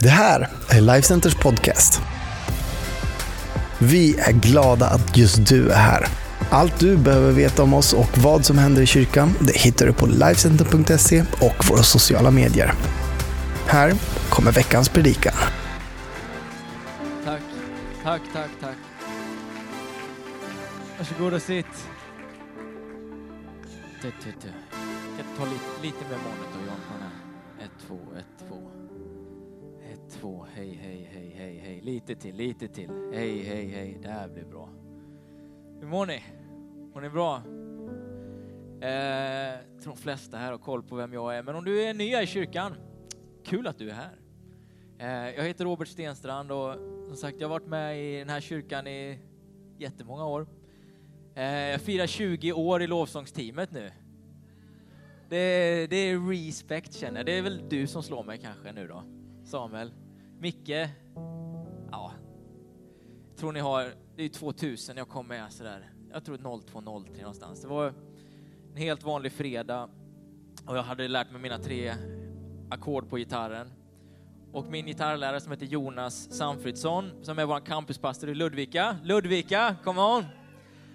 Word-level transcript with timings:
Det 0.00 0.08
här 0.08 0.48
är 0.70 0.80
Lifecenters 0.80 1.34
podcast. 1.34 2.02
Vi 3.78 4.18
är 4.18 4.32
glada 4.32 4.86
att 4.86 5.16
just 5.16 5.48
du 5.48 5.70
är 5.70 5.76
här. 5.76 6.06
Allt 6.50 6.80
du 6.80 6.96
behöver 6.96 7.32
veta 7.32 7.62
om 7.62 7.74
oss 7.74 7.92
och 7.92 8.18
vad 8.18 8.44
som 8.44 8.58
händer 8.58 8.82
i 8.82 8.86
kyrkan 8.86 9.34
det 9.40 9.56
hittar 9.56 9.86
du 9.86 9.92
på 9.92 10.06
Lifecenter.se 10.06 11.24
och 11.40 11.68
våra 11.70 11.82
sociala 11.82 12.30
medier. 12.30 12.72
Här 13.66 13.94
kommer 14.30 14.52
veckans 14.52 14.88
predikan. 14.88 15.34
Tack, 17.24 17.42
tack, 18.04 18.22
tack, 18.32 18.50
tack. 18.60 18.76
Varsågod 20.98 21.34
och 21.34 21.42
sitt. 21.42 21.66
Jag 24.02 24.12
kan 25.16 25.36
ta 25.38 25.44
lite, 25.44 25.82
lite 25.82 26.10
mer 26.10 26.18
monitor 26.18 26.60
John. 26.66 26.80
Ett, 27.60 27.70
två, 27.88 27.98
ett, 28.18 28.37
två. 30.10 30.46
Hej, 30.54 30.78
hej, 30.82 31.08
hej, 31.12 31.34
hej, 31.36 31.58
hej. 31.58 31.80
Lite 31.80 32.14
till, 32.14 32.36
lite 32.36 32.68
till. 32.68 32.90
Hej, 33.12 33.42
hej, 33.42 33.66
hej. 33.66 33.98
Det 34.02 34.08
här 34.08 34.28
blir 34.28 34.44
bra. 34.44 34.68
Hur 35.80 35.86
mår 35.86 36.06
ni? 36.06 36.22
Mår 36.94 37.00
ni 37.00 37.10
bra? 37.10 37.42
Eh, 38.80 38.90
jag 39.72 39.82
tror 39.82 39.94
de 39.94 39.96
flesta 39.96 40.36
här 40.36 40.50
har 40.50 40.58
koll 40.58 40.82
på 40.82 40.96
vem 40.96 41.12
jag 41.12 41.36
är, 41.36 41.42
men 41.42 41.54
om 41.54 41.64
du 41.64 41.82
är 41.82 41.94
ny 41.94 42.16
i 42.22 42.26
kyrkan, 42.26 42.74
kul 43.44 43.66
att 43.66 43.78
du 43.78 43.90
är 43.90 43.94
här. 43.94 44.18
Eh, 44.98 45.36
jag 45.36 45.44
heter 45.44 45.64
Robert 45.64 45.88
Stenstrand 45.88 46.52
och 46.52 46.74
som 47.06 47.16
sagt, 47.16 47.40
jag 47.40 47.48
har 47.48 47.50
varit 47.50 47.68
med 47.68 48.04
i 48.04 48.18
den 48.18 48.28
här 48.28 48.40
kyrkan 48.40 48.86
i 48.86 49.18
jättemånga 49.78 50.26
år. 50.26 50.46
Eh, 51.34 51.44
jag 51.44 51.80
firar 51.80 52.06
20 52.06 52.52
år 52.52 52.82
i 52.82 52.86
lovsångsteamet 52.86 53.72
nu. 53.72 53.90
Det, 55.28 55.86
det 55.90 55.96
är 55.96 56.30
respect 56.30 56.94
känner 56.94 57.18
jag. 57.18 57.26
Det 57.26 57.38
är 57.38 57.42
väl 57.42 57.68
du 57.68 57.86
som 57.86 58.02
slår 58.02 58.24
mig 58.24 58.38
kanske 58.38 58.72
nu 58.72 58.88
då? 58.88 59.17
Samuel? 59.48 59.92
Micke? 60.38 60.88
Ja. 61.90 62.12
Tror 63.36 63.52
ni 63.52 63.60
har, 63.60 63.92
det 64.16 64.22
är 64.22 64.28
2000 64.28 64.96
jag 64.96 65.08
kom 65.08 65.26
med 65.26 65.52
sådär. 65.52 65.90
Jag 66.12 66.24
tror 66.24 66.62
0203 66.66 67.16
någonstans. 67.20 67.62
Det 67.62 67.68
var 67.68 67.92
en 68.70 68.76
helt 68.76 69.02
vanlig 69.02 69.32
fredag 69.32 69.88
och 70.66 70.76
jag 70.76 70.82
hade 70.82 71.08
lärt 71.08 71.30
mig 71.30 71.40
mina 71.40 71.58
tre 71.58 71.94
ackord 72.70 73.08
på 73.08 73.16
gitarren. 73.16 73.72
Och 74.52 74.66
min 74.66 74.86
gitarrlärare 74.86 75.40
som 75.40 75.52
heter 75.52 75.66
Jonas 75.66 76.32
Samfridsson, 76.32 77.10
som 77.22 77.38
är 77.38 77.44
vår 77.44 77.60
campuspastor 77.60 78.30
i 78.30 78.34
Ludvika. 78.34 78.96
Ludvika, 79.02 79.76
come 79.84 80.00
on! 80.00 80.24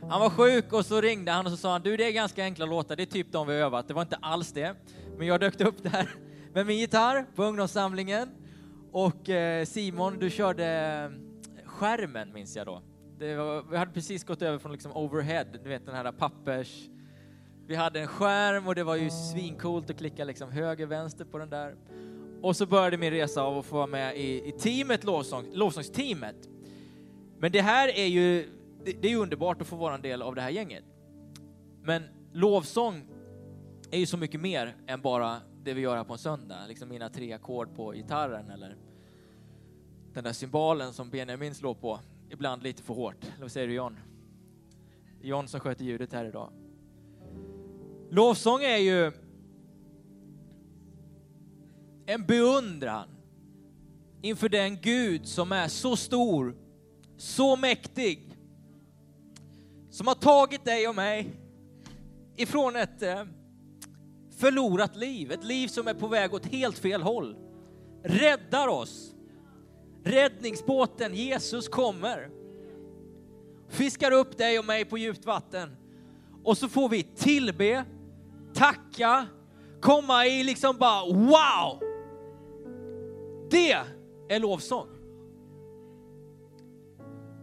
Han 0.09 0.21
var 0.21 0.29
sjuk 0.29 0.73
och 0.73 0.85
så 0.85 1.01
ringde 1.01 1.31
han 1.31 1.45
och 1.45 1.51
så 1.51 1.57
sa 1.57 1.71
han, 1.71 1.81
du 1.81 1.97
det 1.97 2.07
är 2.07 2.11
ganska 2.11 2.43
enkla 2.43 2.65
låtar, 2.65 2.95
det 2.95 3.03
är 3.03 3.05
typ 3.05 3.31
de 3.31 3.47
vi 3.47 3.53
har 3.53 3.61
övat. 3.61 3.87
Det 3.87 3.93
var 3.93 4.01
inte 4.01 4.15
alls 4.15 4.51
det. 4.51 4.75
Men 5.17 5.27
jag 5.27 5.39
dök 5.39 5.61
upp 5.61 5.83
där 5.83 6.15
med 6.53 6.65
min 6.65 6.77
gitarr 6.77 7.25
på 7.35 7.43
ungdomssamlingen. 7.43 8.29
Och 8.93 9.29
eh, 9.29 9.65
Simon, 9.65 10.19
du 10.19 10.29
körde 10.29 10.65
eh, 10.65 11.67
skärmen 11.69 12.33
minns 12.33 12.55
jag 12.55 12.65
då. 12.65 12.81
Det 13.19 13.35
var, 13.35 13.63
vi 13.71 13.77
hade 13.77 13.91
precis 13.91 14.23
gått 14.23 14.41
över 14.41 14.59
från 14.59 14.71
liksom 14.71 14.91
overhead, 14.91 15.45
du 15.63 15.69
vet 15.69 15.85
den 15.85 15.95
här 15.95 16.11
pappers... 16.11 16.89
Vi 17.67 17.75
hade 17.75 17.99
en 17.99 18.07
skärm 18.07 18.67
och 18.67 18.75
det 18.75 18.83
var 18.83 18.95
ju 18.95 19.09
svincoolt 19.09 19.89
att 19.89 19.97
klicka 19.97 20.23
liksom 20.23 20.51
höger, 20.51 20.85
vänster 20.85 21.25
på 21.25 21.37
den 21.37 21.49
där. 21.49 21.75
Och 22.41 22.55
så 22.55 22.65
började 22.65 22.97
min 22.97 23.11
resa 23.11 23.41
av 23.41 23.57
att 23.57 23.65
få 23.65 23.75
vara 23.75 23.87
med 23.87 24.17
i, 24.17 24.47
i 24.47 24.51
teamet, 24.51 25.03
lovsång, 25.03 25.45
lovsångsteamet. 25.53 26.35
Men 27.39 27.51
det 27.51 27.61
här 27.61 27.97
är 27.97 28.05
ju, 28.05 28.49
det, 28.85 28.91
det 29.01 29.07
är 29.07 29.11
ju 29.11 29.17
underbart 29.17 29.61
att 29.61 29.67
få 29.67 29.75
vara 29.75 29.95
en 29.95 30.01
del 30.01 30.21
av 30.21 30.35
det 30.35 30.41
här 30.41 30.49
gänget. 30.49 30.83
Men 31.81 32.03
lovsång 32.33 33.07
är 33.91 33.99
ju 33.99 34.05
så 34.05 34.17
mycket 34.17 34.41
mer 34.41 34.75
än 34.87 35.01
bara 35.01 35.41
det 35.63 35.73
vi 35.73 35.81
gör 35.81 35.97
här 35.97 36.03
på 36.03 36.13
en 36.13 36.19
söndag. 36.19 36.67
Liksom 36.67 36.89
mina 36.89 37.09
tre 37.09 37.33
ackord 37.33 37.75
på 37.75 37.91
gitarren 37.91 38.49
eller 38.49 38.77
den 40.13 40.23
där 40.23 40.33
cymbalen 40.33 40.93
som 40.93 41.09
Benjamin 41.09 41.55
slår 41.55 41.73
på. 41.73 41.99
Ibland 42.29 42.63
lite 42.63 42.83
för 42.83 42.93
hårt. 42.93 43.23
Eller 43.23 43.41
vad 43.41 43.51
säger 43.51 43.67
du 43.67 43.73
John? 43.73 43.99
Det 45.19 45.27
är 45.27 45.29
John 45.29 45.47
som 45.47 45.59
sköter 45.59 45.85
ljudet 45.85 46.13
här 46.13 46.25
idag. 46.25 46.53
Lovsång 48.09 48.63
är 48.63 48.77
ju 48.77 49.11
en 52.05 52.25
beundran 52.25 53.09
inför 54.21 54.49
den 54.49 54.81
Gud 54.81 55.27
som 55.27 55.51
är 55.51 55.67
så 55.67 55.95
stor, 55.95 56.55
så 57.17 57.55
mäktig, 57.55 58.37
som 59.89 60.07
har 60.07 60.15
tagit 60.15 60.65
dig 60.65 60.87
och 60.87 60.95
mig 60.95 61.33
ifrån 62.35 62.75
ett 62.75 63.01
eh, 63.01 63.23
förlorat 64.43 64.95
liv, 64.95 65.31
ett 65.31 65.43
liv 65.43 65.67
som 65.67 65.87
är 65.87 65.93
på 65.93 66.07
väg 66.07 66.33
åt 66.33 66.45
helt 66.45 66.77
fel 66.77 67.01
håll. 67.01 67.35
Räddar 68.03 68.67
oss. 68.67 69.15
Räddningsbåten 70.03 71.15
Jesus 71.15 71.67
kommer. 71.67 72.29
Fiskar 73.69 74.11
upp 74.11 74.37
dig 74.37 74.59
och 74.59 74.65
mig 74.65 74.85
på 74.85 74.97
djupt 74.97 75.25
vatten. 75.25 75.75
Och 76.43 76.57
så 76.57 76.69
får 76.69 76.89
vi 76.89 77.03
tillbe, 77.03 77.85
tacka, 78.53 79.25
komma 79.81 80.25
i 80.25 80.43
liksom 80.43 80.77
bara 80.77 81.05
wow! 81.05 81.79
Det 83.49 83.71
är 84.29 84.39
lovsång. 84.39 84.87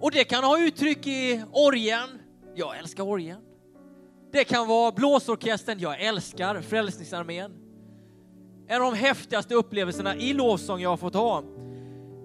Och 0.00 0.10
det 0.10 0.24
kan 0.24 0.44
ha 0.44 0.58
uttryck 0.58 1.06
i 1.06 1.44
orgen. 1.52 2.08
Jag 2.54 2.78
älskar 2.78 3.04
orgen. 3.04 3.49
Det 4.32 4.44
kan 4.44 4.68
vara 4.68 4.92
blåsorkestern. 4.92 5.78
Jag 5.78 6.00
älskar 6.00 6.60
Frälsningsarmén. 6.60 7.52
En 8.68 8.82
av 8.82 8.92
de 8.92 8.98
häftigaste 8.98 9.54
upplevelserna 9.54 10.16
i 10.16 10.32
lovsång 10.32 10.80
jag 10.80 10.91
har 10.91 10.96
fått 10.96 11.14
ha 11.14 11.44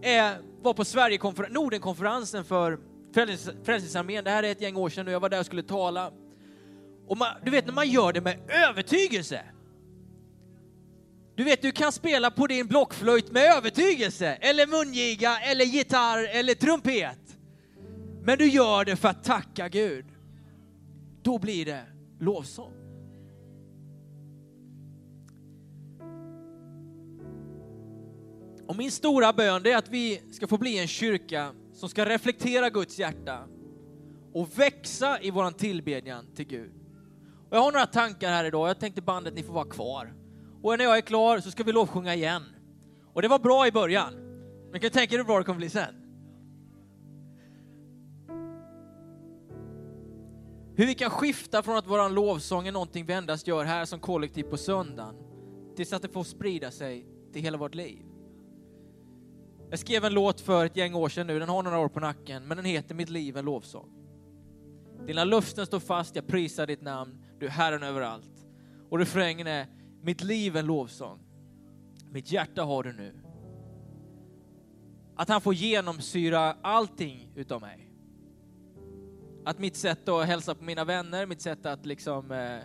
är, 0.01 0.37
var 0.61 0.73
på 0.73 0.83
Sverigekonfer- 0.83 1.49
Nordenkonferensen 1.49 2.45
för 2.45 2.79
Frälsningsarmén. 3.63 4.23
Det 4.23 4.29
här 4.29 4.43
är 4.43 4.51
ett 4.51 4.61
gäng 4.61 4.75
år 4.75 4.89
sedan 4.89 5.07
och 5.07 5.13
jag 5.13 5.19
var 5.19 5.29
där 5.29 5.39
och 5.39 5.45
skulle 5.45 5.63
tala. 5.63 6.11
Och 7.07 7.17
man, 7.17 7.27
du 7.45 7.51
vet 7.51 7.65
när 7.65 7.73
man 7.73 7.89
gör 7.89 8.13
det 8.13 8.21
med 8.21 8.39
övertygelse. 8.69 9.41
Du 11.35 11.43
vet, 11.43 11.61
du 11.61 11.71
kan 11.71 11.91
spela 11.91 12.31
på 12.31 12.47
din 12.47 12.67
blockflöjt 12.67 13.31
med 13.31 13.57
övertygelse, 13.57 14.27
eller 14.27 14.67
mungiga, 14.67 15.39
eller 15.39 15.65
gitarr, 15.65 16.27
eller 16.31 16.53
trumpet. 16.53 17.37
Men 18.23 18.37
du 18.37 18.47
gör 18.47 18.85
det 18.85 18.95
för 18.95 19.07
att 19.07 19.23
tacka 19.23 19.69
Gud. 19.69 20.05
Då 21.21 21.39
blir 21.39 21.65
det 21.65 21.83
lovsång. 22.19 22.73
Och 28.67 28.75
min 28.75 28.91
stora 28.91 29.33
bön 29.33 29.65
är 29.65 29.77
att 29.77 29.89
vi 29.89 30.21
ska 30.31 30.47
få 30.47 30.57
bli 30.57 30.79
en 30.79 30.87
kyrka 30.87 31.51
som 31.73 31.89
ska 31.89 32.05
reflektera 32.05 32.69
Guds 32.69 32.99
hjärta 32.99 33.47
och 34.33 34.59
växa 34.59 35.21
i 35.21 35.31
vår 35.31 35.51
tillbedjan 35.51 36.25
till 36.35 36.45
Gud. 36.45 36.71
Och 37.49 37.57
jag 37.57 37.61
har 37.61 37.71
några 37.71 37.85
tankar 37.85 38.29
här 38.29 38.45
idag. 38.45 38.69
Jag 38.69 38.79
tänkte 38.79 39.01
bandet, 39.01 39.33
ni 39.33 39.43
får 39.43 39.53
vara 39.53 39.69
kvar. 39.69 40.13
Och 40.61 40.77
när 40.77 40.85
jag 40.85 40.97
är 40.97 41.01
klar 41.01 41.39
så 41.39 41.51
ska 41.51 41.63
vi 41.63 41.71
lovsjunga 41.71 42.15
igen. 42.15 42.43
Och 43.13 43.21
det 43.21 43.27
var 43.27 43.39
bra 43.39 43.67
i 43.67 43.71
början. 43.71 44.13
Men 44.71 44.81
kan 44.81 44.89
tänka 44.89 45.15
er 45.15 45.17
hur 45.17 45.25
bra 45.25 45.37
det 45.37 45.43
kommer 45.43 45.57
bli 45.57 45.69
sen? 45.69 46.04
Hur 50.77 50.85
vi 50.85 50.95
kan 50.95 51.09
skifta 51.09 51.63
från 51.63 51.77
att 51.77 51.87
våran 51.87 52.13
lovsång 52.13 52.67
är 52.67 52.71
någonting 52.71 53.05
vi 53.05 53.13
endast 53.13 53.47
gör 53.47 53.63
här 53.63 53.85
som 53.85 53.99
kollektiv 53.99 54.43
på 54.43 54.57
söndagen, 54.57 55.15
tills 55.75 55.93
att 55.93 56.01
det 56.01 56.09
får 56.09 56.23
sprida 56.23 56.71
sig 56.71 57.05
till 57.33 57.41
hela 57.41 57.57
vårt 57.57 57.75
liv. 57.75 58.05
Jag 59.69 59.79
skrev 59.79 60.05
en 60.05 60.13
låt 60.13 60.41
för 60.41 60.65
ett 60.65 60.77
gäng 60.77 60.95
år 60.95 61.09
sedan 61.09 61.27
nu, 61.27 61.39
den 61.39 61.49
har 61.49 61.63
några 61.63 61.79
år 61.79 61.89
på 61.89 61.99
nacken, 61.99 62.47
men 62.47 62.57
den 62.57 62.65
heter 62.65 62.95
Mitt 62.95 63.09
liv 63.09 63.37
en 63.37 63.45
lovsång. 63.45 63.91
Dina 65.07 65.23
luften 65.23 65.65
står 65.65 65.79
fast, 65.79 66.15
jag 66.15 66.27
prisar 66.27 66.67
ditt 66.67 66.81
namn, 66.81 67.23
du 67.39 67.45
är 67.45 67.49
Herren 67.49 67.83
överallt. 67.83 68.45
Och 68.89 68.99
refrängen 68.99 69.47
är 69.47 69.67
mitt 70.01 70.23
liv 70.23 70.57
en 70.57 70.65
lovsång. 70.65 71.19
Mitt 72.11 72.31
hjärta 72.31 72.63
har 72.63 72.83
du 72.83 72.93
nu. 72.93 73.13
Att 75.15 75.29
han 75.29 75.41
får 75.41 75.53
genomsyra 75.53 76.57
allting 76.61 77.31
utav 77.35 77.61
mig. 77.61 77.84
Att 79.45 79.59
mitt 79.59 79.75
sätt 79.75 80.09
att 80.09 80.25
hälsa 80.25 80.55
på 80.55 80.63
mina 80.63 80.83
vänner, 80.85 81.25
mitt 81.25 81.41
sätt 81.41 81.65
att 81.65 81.85
liksom 81.85 82.31
eh, 82.31 82.59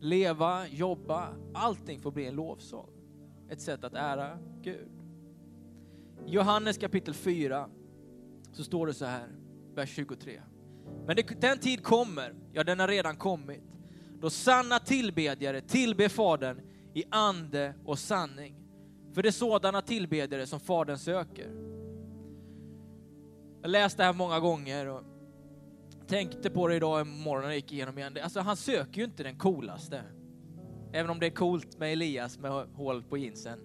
leva, 0.00 0.68
jobba, 0.68 1.28
allting 1.54 2.00
får 2.00 2.10
bli 2.10 2.26
en 2.26 2.34
lovsång. 2.34 2.90
Ett 3.48 3.60
sätt 3.60 3.84
att 3.84 3.94
ära 3.94 4.38
Gud. 4.62 4.88
I 6.26 6.30
Johannes 6.30 6.78
kapitel 6.78 7.14
4 7.14 7.68
så 8.52 8.64
står 8.64 8.86
det 8.86 8.94
så 8.94 9.04
här, 9.04 9.28
vers 9.74 9.90
23. 9.90 10.40
Men 11.06 11.16
det, 11.16 11.40
den 11.40 11.58
tid 11.58 11.82
kommer, 11.82 12.34
ja 12.52 12.64
den 12.64 12.80
har 12.80 12.88
redan 12.88 13.16
kommit, 13.16 13.62
då 14.20 14.30
sanna 14.30 14.78
tillbedjare 14.78 15.60
tillber 15.60 16.08
Fadern 16.08 16.60
i 16.94 17.04
ande 17.10 17.74
och 17.84 17.98
sanning. 17.98 18.54
För 19.12 19.22
det 19.22 19.28
är 19.28 19.32
sådana 19.32 19.82
tillbedjare 19.82 20.46
som 20.46 20.60
Fadern 20.60 20.98
söker. 20.98 21.50
Jag 23.60 23.68
har 23.68 23.72
läst 23.72 23.96
det 23.96 24.04
här 24.04 24.12
många 24.12 24.40
gånger 24.40 24.86
och 24.86 25.02
tänkte 26.08 26.50
på 26.50 26.68
det 26.68 26.76
idag 26.76 27.00
i 27.00 27.04
morgon 27.04 27.48
när 27.48 27.54
gick 27.54 27.72
igenom 27.72 27.98
igen. 27.98 28.18
Alltså 28.22 28.40
han 28.40 28.56
söker 28.56 28.98
ju 28.98 29.04
inte 29.04 29.22
den 29.22 29.38
coolaste. 29.38 30.02
Även 30.92 31.10
om 31.10 31.20
det 31.20 31.26
är 31.26 31.30
coolt 31.30 31.78
med 31.78 31.92
Elias 31.92 32.38
med 32.38 32.52
hål 32.52 33.02
på 33.02 33.18
jeansen. 33.18 33.60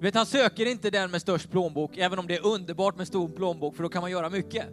Vet, 0.00 0.14
han 0.14 0.26
söker 0.26 0.66
inte 0.66 0.90
den 0.90 1.10
med 1.10 1.20
störst 1.20 1.50
plånbok, 1.50 1.96
även 1.96 2.18
om 2.18 2.26
det 2.26 2.36
är 2.36 2.46
underbart 2.46 2.96
med 2.96 3.06
stor 3.06 3.28
plånbok, 3.28 3.76
för 3.76 3.82
då 3.82 3.88
kan 3.88 4.02
man 4.02 4.10
göra 4.10 4.30
mycket. 4.30 4.66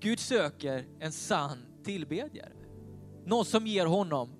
Gud 0.00 0.18
söker 0.18 0.84
en 0.98 1.12
sann 1.12 1.58
tillbedjare. 1.84 2.52
Någon 3.24 3.44
som 3.44 3.66
ger 3.66 3.86
honom 3.86 4.37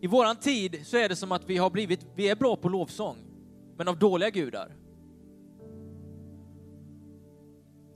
I 0.00 0.06
våran 0.06 0.36
tid 0.36 0.86
så 0.86 0.96
är 0.96 1.08
det 1.08 1.16
som 1.16 1.32
att 1.32 1.50
vi 1.50 1.56
har 1.56 1.70
blivit, 1.70 2.06
vi 2.14 2.28
är 2.28 2.36
bra 2.36 2.56
på 2.56 2.68
lovsång, 2.68 3.16
men 3.76 3.88
av 3.88 3.98
dåliga 3.98 4.30
gudar. 4.30 4.76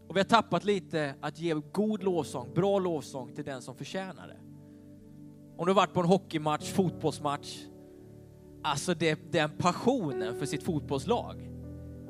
Och 0.09 0.17
vi 0.17 0.21
har 0.21 0.25
tappat 0.25 0.65
lite 0.65 1.15
att 1.21 1.39
ge 1.39 1.55
god 1.73 2.03
lovsång, 2.03 2.55
bra 2.55 2.79
lovsång 2.79 3.35
till 3.35 3.45
den 3.45 3.63
som 3.63 3.75
förtjänar 3.75 4.29
det. 4.29 4.41
Om 5.57 5.67
du 5.67 5.73
har 5.73 5.75
varit 5.75 5.93
på 5.93 6.01
en 6.01 6.07
hockeymatch, 6.07 6.73
fotbollsmatch, 6.73 7.59
alltså 8.63 8.95
det, 8.95 9.33
den 9.33 9.51
passionen 9.59 10.39
för 10.39 10.47
sitt 10.47 10.63
fotbollslag, 10.63 11.51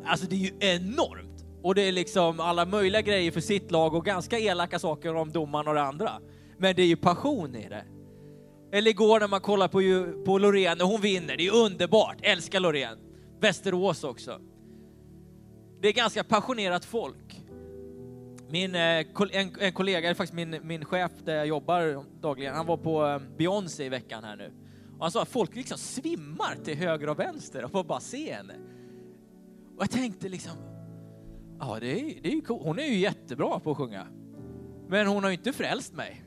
alltså 0.04 0.26
det 0.26 0.36
är 0.36 0.38
ju 0.38 0.52
enormt. 0.60 1.44
Och 1.62 1.74
det 1.74 1.82
är 1.82 1.92
liksom 1.92 2.40
alla 2.40 2.64
möjliga 2.64 3.02
grejer 3.02 3.30
för 3.30 3.40
sitt 3.40 3.70
lag 3.70 3.94
och 3.94 4.04
ganska 4.04 4.38
elaka 4.38 4.78
saker 4.78 5.14
om 5.14 5.32
domaren 5.32 5.68
och 5.68 5.74
det 5.74 5.82
andra. 5.82 6.10
Men 6.58 6.76
det 6.76 6.82
är 6.82 6.86
ju 6.86 6.96
passion 6.96 7.56
i 7.56 7.68
det. 7.68 7.84
Eller 8.72 8.90
igår 8.90 9.20
när 9.20 9.28
man 9.28 9.40
kollar 9.40 9.68
på, 9.68 9.80
på 10.24 10.38
Loreen 10.38 10.80
och 10.80 10.88
hon 10.88 11.00
vinner, 11.00 11.36
det 11.36 11.46
är 11.46 11.54
underbart, 11.54 12.16
älskar 12.22 12.60
Loreen. 12.60 12.98
Västerås 13.40 14.04
också. 14.04 14.40
Det 15.80 15.88
är 15.88 15.92
ganska 15.92 16.24
passionerat 16.24 16.84
folk. 16.84 17.40
Min, 18.48 18.74
eh, 18.74 19.06
en, 19.32 19.56
en 19.60 19.72
kollega, 19.72 20.14
faktiskt 20.14 20.32
min, 20.32 20.56
min 20.62 20.84
chef 20.84 21.12
där 21.24 21.34
jag 21.34 21.46
jobbar 21.46 22.04
dagligen, 22.20 22.54
han 22.54 22.66
var 22.66 22.76
på 22.76 23.06
eh, 23.06 23.18
Beyoncé 23.38 23.84
i 23.84 23.88
veckan 23.88 24.24
här 24.24 24.36
nu. 24.36 24.52
Och 24.96 25.04
han 25.04 25.10
sa 25.10 25.22
att 25.22 25.28
folk 25.28 25.56
liksom 25.56 25.78
svimmar 25.78 26.56
till 26.64 26.76
höger 26.76 27.08
och 27.08 27.18
vänster 27.18 27.64
och 27.64 27.70
får 27.70 27.84
bara 27.84 28.00
se 28.00 28.32
henne. 28.34 28.54
Och 29.76 29.82
jag 29.82 29.90
tänkte 29.90 30.28
liksom, 30.28 30.52
ja 31.60 31.78
det 31.80 32.00
är, 32.00 32.22
det 32.22 32.28
är 32.28 32.34
ju 32.34 32.40
cool. 32.40 32.60
hon 32.62 32.78
är 32.78 32.86
ju 32.86 32.98
jättebra 32.98 33.60
på 33.60 33.70
att 33.70 33.76
sjunga. 33.76 34.06
Men 34.88 35.06
hon 35.06 35.22
har 35.22 35.30
ju 35.30 35.36
inte 35.36 35.52
frälst 35.52 35.94
mig. 35.94 36.22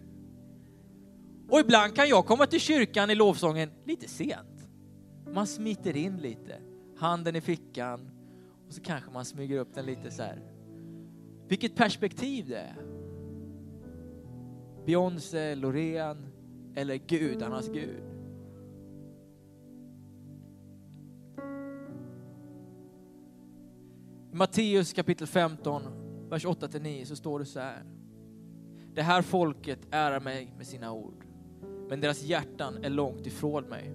Och 1.49 1.59
ibland 1.59 1.95
kan 1.95 2.09
jag 2.09 2.25
komma 2.25 2.45
till 2.45 2.59
kyrkan 2.59 3.09
i 3.09 3.15
lovsången 3.15 3.69
lite 3.85 4.07
sent. 4.07 4.69
Man 5.33 5.47
smiter 5.47 5.97
in 5.97 6.17
lite, 6.17 6.61
handen 6.97 7.35
i 7.35 7.41
fickan 7.41 8.11
och 8.67 8.73
så 8.73 8.81
kanske 8.81 9.11
man 9.11 9.25
smyger 9.25 9.59
upp 9.59 9.73
den 9.73 9.85
lite 9.85 10.11
så 10.11 10.23
här. 10.23 10.43
Vilket 11.47 11.75
perspektiv 11.75 12.47
det 12.47 12.57
är. 12.57 12.75
Beyoncé, 14.85 15.55
Loreen 15.55 16.27
eller 16.75 16.95
gudarnas 16.95 17.67
Gud. 17.67 18.03
I 24.31 24.37
Matteus 24.37 24.93
kapitel 24.93 25.27
15, 25.27 25.83
vers 26.29 26.45
8-9 26.45 27.05
så 27.05 27.15
står 27.15 27.39
det 27.39 27.45
så 27.45 27.59
här. 27.59 27.83
Det 28.93 29.01
här 29.01 29.21
folket 29.21 29.79
ärar 29.91 30.19
mig 30.19 30.53
med 30.57 30.67
sina 30.67 30.91
ord, 30.91 31.24
men 31.89 32.01
deras 32.01 32.23
hjärtan 32.23 32.83
är 32.83 32.89
långt 32.89 33.27
ifrån 33.27 33.63
mig. 33.63 33.93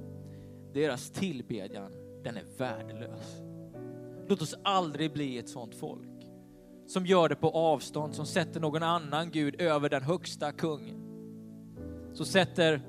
Deras 0.75 1.11
tillbedjan, 1.11 1.93
den 2.25 2.37
är 2.37 2.45
värdelös. 2.59 3.43
Låt 4.29 4.43
oss 4.43 4.55
aldrig 4.65 5.13
bli 5.13 5.39
ett 5.39 5.49
sånt 5.49 5.75
folk 5.75 6.11
som 6.91 7.07
gör 7.07 7.29
det 7.29 7.37
på 7.37 7.51
avstånd, 7.51 8.15
som 8.15 8.27
sätter 8.27 8.61
någon 8.61 8.83
annan 8.83 9.31
Gud 9.31 9.61
över 9.61 9.89
den 9.89 10.03
högsta 10.03 10.53
kungen. 10.53 10.97
Som 12.13 12.27
sätter, 12.27 12.83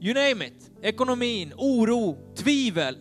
you 0.00 0.14
name 0.14 0.46
it, 0.46 0.70
ekonomin, 0.82 1.52
oro, 1.56 2.16
tvivel, 2.34 2.96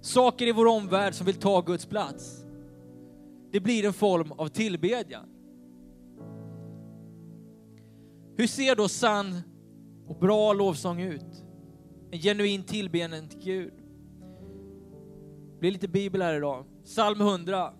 saker 0.00 0.46
i 0.46 0.52
vår 0.52 0.66
omvärld 0.66 1.14
som 1.14 1.26
vill 1.26 1.34
ta 1.34 1.60
Guds 1.60 1.86
plats. 1.86 2.44
Det 3.52 3.60
blir 3.60 3.84
en 3.84 3.92
form 3.92 4.32
av 4.32 4.48
tillbedjan. 4.48 5.28
Hur 8.38 8.46
ser 8.46 8.76
då 8.76 8.88
sann 8.88 9.42
och 10.06 10.18
bra 10.18 10.52
lovsång 10.52 11.00
ut? 11.00 11.44
En 12.10 12.18
genuin 12.18 12.64
tillbedjan 12.64 13.28
till 13.28 13.40
Gud. 13.40 13.72
Det 15.52 15.60
blir 15.60 15.70
lite 15.70 15.88
bibel 15.88 16.22
här 16.22 16.34
idag. 16.34 16.64
Psalm 16.84 17.20
100 17.20 17.72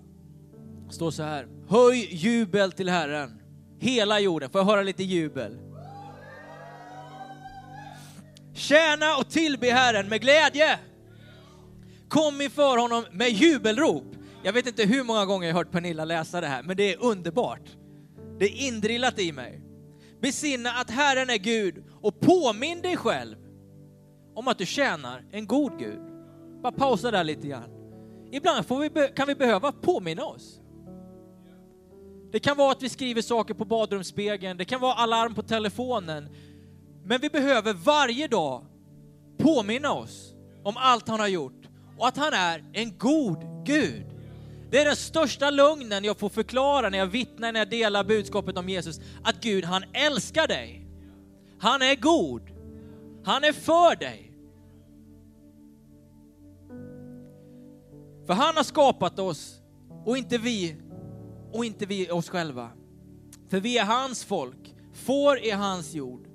står 0.91 1.11
så 1.11 1.23
här. 1.23 1.49
Höj 1.69 2.15
jubel 2.15 2.73
till 2.73 2.89
Herren, 2.89 3.43
hela 3.79 4.21
jorden. 4.21 4.51
Får 4.51 4.61
jag 4.61 4.67
höra 4.67 4.83
lite 4.83 5.05
jubel? 5.05 5.59
Tjäna 8.55 9.17
och 9.17 9.31
tillbe 9.31 9.71
Herren 9.71 10.09
med 10.09 10.21
glädje. 10.21 10.79
Kom 12.09 12.41
inför 12.41 12.77
honom 12.77 13.05
med 13.13 13.29
jubelrop. 13.29 14.05
Jag 14.43 14.53
vet 14.53 14.67
inte 14.67 14.85
hur 14.85 15.05
många 15.05 15.27
gånger 15.27 15.49
jag 15.49 15.55
hört 15.55 15.71
Pernilla 15.71 16.05
läsa 16.05 16.41
det 16.41 16.47
här, 16.47 16.63
men 16.63 16.77
det 16.77 16.95
är 16.95 17.03
underbart. 17.03 17.77
Det 18.39 18.45
är 18.45 18.67
indrillat 18.67 19.19
i 19.19 19.33
mig. 19.33 19.68
Besinna 20.21 20.71
att 20.71 20.91
Herren 20.91 21.31
är 21.31 21.39
Gud 21.39 21.85
och 22.01 22.21
påminn 22.21 22.83
dig 22.83 22.97
själv 22.97 23.37
om 24.35 24.49
att 24.49 24.59
du 24.59 24.67
tjänar 24.67 25.25
en 25.31 25.47
god 25.47 25.79
Gud. 25.79 26.01
Bara 26.63 26.73
pausa 26.73 27.11
där 27.11 27.25
lite 27.25 27.49
grann. 27.49 27.71
Ibland 28.33 28.65
vi, 28.69 29.09
kan 29.17 29.27
vi 29.27 29.35
behöva 29.35 29.73
påminna 29.73 30.25
oss. 30.25 30.61
Det 32.33 32.41
kan 32.41 32.57
vara 32.57 32.73
att 32.73 32.83
vi 32.83 32.89
skriver 32.89 33.23
saker 33.23 33.55
på 33.55 33.65
badrumsspegeln, 33.65 34.59
det 34.59 34.65
kan 34.65 34.81
vara 34.81 34.95
alarm 34.95 35.35
på 35.35 35.43
telefonen. 35.43 36.29
Men 37.05 37.21
vi 37.21 37.29
behöver 37.31 37.75
varje 37.75 38.29
dag 38.29 38.67
påminna 39.39 39.93
oss 39.93 40.35
om 40.65 40.75
allt 40.77 41.09
han 41.09 41.21
har 41.21 41.29
gjort 41.29 41.69
och 41.99 42.09
att 42.09 42.17
han 42.17 42.33
är 42.33 42.65
en 42.73 42.99
god 42.99 43.65
Gud. 43.65 44.18
Det 44.71 44.79
är 44.79 44.85
den 44.85 44.97
största 44.97 45.51
lögnen 45.51 46.05
jag 46.05 46.19
får 46.19 46.29
förklara 46.29 46.89
när 46.89 46.99
jag 46.99 47.07
vittnar, 47.07 47.53
när 47.53 47.61
jag 47.61 47.71
delar 47.71 48.05
budskapet 48.05 48.59
om 48.59 48.69
Jesus. 48.69 49.01
Att 49.23 49.41
Gud, 49.41 49.65
han 49.65 49.85
älskar 49.93 50.49
dig. 50.49 50.87
Han 51.59 51.83
är 51.83 51.95
god. 51.95 52.43
Han 53.25 53.45
är 53.45 53.53
för 53.53 53.97
dig. 53.97 54.33
För 58.27 58.35
han 58.35 58.57
har 58.57 58.65
skapat 58.65 59.19
oss 59.19 59.55
och 60.05 60.19
inte 60.19 60.39
vi 60.39 60.77
och 61.53 61.65
inte 61.65 61.87
vi 61.87 62.11
oss 62.11 62.29
själva. 62.29 62.71
För 63.51 63.61
vi 63.61 63.79
är 63.79 63.85
hans 63.85 64.25
folk, 64.25 64.75
får 64.95 65.39
i 65.39 65.51
hans 65.51 65.95
jord. 65.95 66.29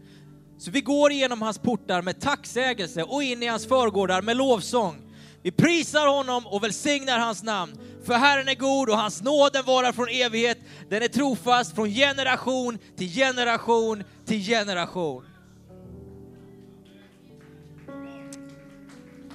Så 0.58 0.72
vi 0.72 0.82
går 0.82 1.12
igenom 1.12 1.42
hans 1.42 1.58
portar 1.58 2.02
med 2.02 2.22
tacksägelse 2.22 3.04
och 3.04 3.24
in 3.24 3.44
i 3.44 3.48
hans 3.48 3.66
förgårdar 3.66 4.22
med 4.22 4.38
lovsång. 4.38 4.96
Vi 5.42 5.52
prisar 5.52 6.08
honom 6.08 6.48
och 6.48 6.64
välsignar 6.64 7.20
hans 7.20 7.44
namn. 7.44 7.78
För 8.04 8.14
Herren 8.14 8.48
är 8.48 8.56
god 8.56 8.90
och 8.90 8.98
hans 8.98 9.24
nåd 9.24 9.58
varar 9.66 9.92
från 9.92 10.08
evighet. 10.08 10.58
Den 10.90 11.04
är 11.04 11.08
trofast 11.08 11.76
från 11.76 11.90
generation 11.90 12.78
till 12.96 13.10
generation 13.10 14.04
till 14.26 14.46
generation. 14.46 15.26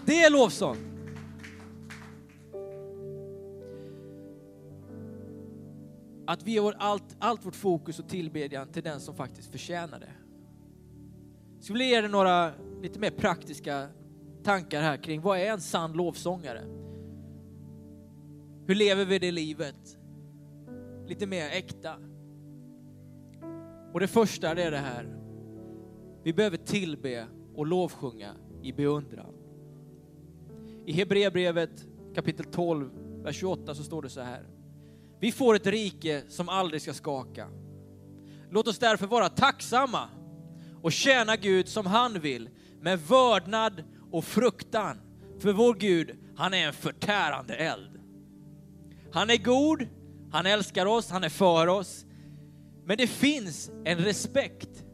Det 0.07 0.23
är 0.23 0.31
lovsång. 0.31 0.77
Att 6.27 6.43
vi 6.43 6.53
ger 6.53 6.75
allt, 6.79 7.17
allt 7.19 7.47
vårt 7.47 7.57
fokus 7.57 7.99
och 7.99 8.09
tillbedjan 8.09 8.69
till 8.69 8.83
den 8.83 9.01
som 9.01 9.15
faktiskt 9.15 9.53
förtjänar 9.53 10.01
det. 10.01 10.13
Jag 11.55 11.65
skulle 11.65 11.79
vilja 11.79 11.95
ge 11.95 12.01
dig 12.01 12.11
några 12.11 12.53
lite 12.83 12.99
mer 12.99 13.11
praktiska 13.11 13.89
tankar 14.45 14.83
här 14.83 14.97
kring 14.97 15.21
vad 15.21 15.39
är 15.39 15.53
en 15.53 15.61
sann 15.61 15.93
lovsångare? 15.93 16.88
Hur 18.69 18.75
lever 18.75 19.05
vi 19.05 19.19
det 19.19 19.31
livet? 19.31 19.99
Lite 21.07 21.27
mer 21.27 21.51
äkta. 21.51 21.97
Och 23.93 24.01
det 24.01 24.09
första 24.09 24.55
det 24.55 24.63
är 24.63 24.71
det 24.71 24.79
här. 24.79 25.17
Vi 26.25 26.33
behöver 26.33 26.57
tillbe 26.57 27.27
och 27.55 27.67
lovsjunga 27.67 28.35
i 28.63 28.73
beundran. 28.73 29.35
I 30.87 30.93
Hebreerbrevet 30.93 31.87
kapitel 32.15 32.47
12, 32.47 32.91
vers 33.23 33.37
28 33.37 33.75
så 33.75 33.85
står 33.85 34.03
det 34.03 34.11
så 34.11 34.21
här. 34.21 34.47
Vi 35.21 35.33
får 35.33 35.55
ett 35.55 35.67
rike 35.67 36.23
som 36.29 36.49
aldrig 36.49 36.83
ska 36.83 36.93
skaka. 36.93 37.49
Låt 38.51 38.69
oss 38.69 38.79
därför 38.79 39.07
vara 39.07 39.29
tacksamma 39.29 40.09
och 40.83 40.93
tjäna 40.93 41.37
Gud 41.37 41.69
som 41.69 41.87
han 41.87 42.21
vill 42.21 42.51
med 42.81 42.99
vördnad 42.99 43.85
och 44.11 44.25
fruktan. 44.25 45.01
För 45.39 45.53
vår 45.53 45.75
Gud, 45.75 46.19
han 46.37 46.55
är 46.55 46.67
en 46.67 46.73
förtärande 46.73 47.55
eld. 47.55 47.98
Han 49.13 49.31
är 49.31 49.37
god, 49.37 49.87
han 50.33 50.47
älskar 50.47 50.87
oss, 50.87 51.11
han 51.11 51.25
är 51.25 51.29
för 51.29 51.67
oss. 51.67 52.05
Men 52.85 52.97
det 52.97 53.07
finns 53.07 53.71
en 53.85 53.99
respekt 53.99 54.85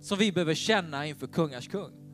som 0.00 0.18
vi 0.18 0.32
behöver 0.32 0.54
känna 0.54 1.06
inför 1.06 1.26
kungars 1.26 1.68
kung. 1.68 2.06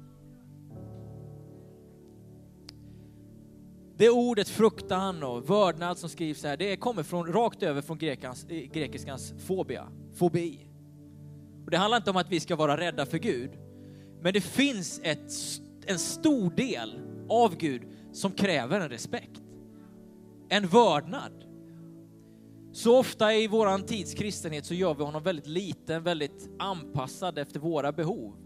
Det 3.97 4.11
ordet 4.11 4.49
fruktan 4.49 5.23
och 5.23 5.50
vördnad 5.50 5.99
som 5.99 6.09
skrivs 6.09 6.44
här, 6.44 6.56
det 6.56 6.76
kommer 6.76 7.02
från, 7.02 7.32
rakt 7.32 7.62
över 7.62 7.82
från 7.82 7.99
grekans, 7.99 8.47
eh, 8.49 8.71
grekiskans 8.73 9.35
fobia, 9.47 9.88
fobi. 10.14 10.66
Och 11.64 11.71
det 11.71 11.76
handlar 11.76 11.97
inte 11.97 12.11
om 12.11 12.16
att 12.16 12.30
vi 12.30 12.40
ska 12.40 12.56
vara 12.56 12.76
rädda 12.76 13.06
för 13.06 13.18
Gud. 13.18 13.50
Men 14.21 14.32
det 14.32 14.40
finns 14.40 15.00
ett, 15.02 15.32
en 15.87 15.99
stor 15.99 16.50
del 16.50 17.00
av 17.28 17.56
Gud 17.56 17.82
som 18.12 18.32
kräver 18.32 18.80
en 18.80 18.88
respekt. 18.88 19.41
En 20.52 20.66
vördnad. 20.66 21.44
Så 22.73 22.99
ofta 22.99 23.35
i 23.35 23.47
våran 23.47 23.87
tids 23.87 24.14
kristenhet 24.14 24.66
så 24.66 24.75
gör 24.75 24.94
vi 24.94 25.04
honom 25.04 25.23
väldigt 25.23 25.47
liten, 25.47 26.02
väldigt 26.02 26.50
anpassad 26.59 27.38
efter 27.38 27.61
våra 27.61 27.92
behov. 27.92 28.37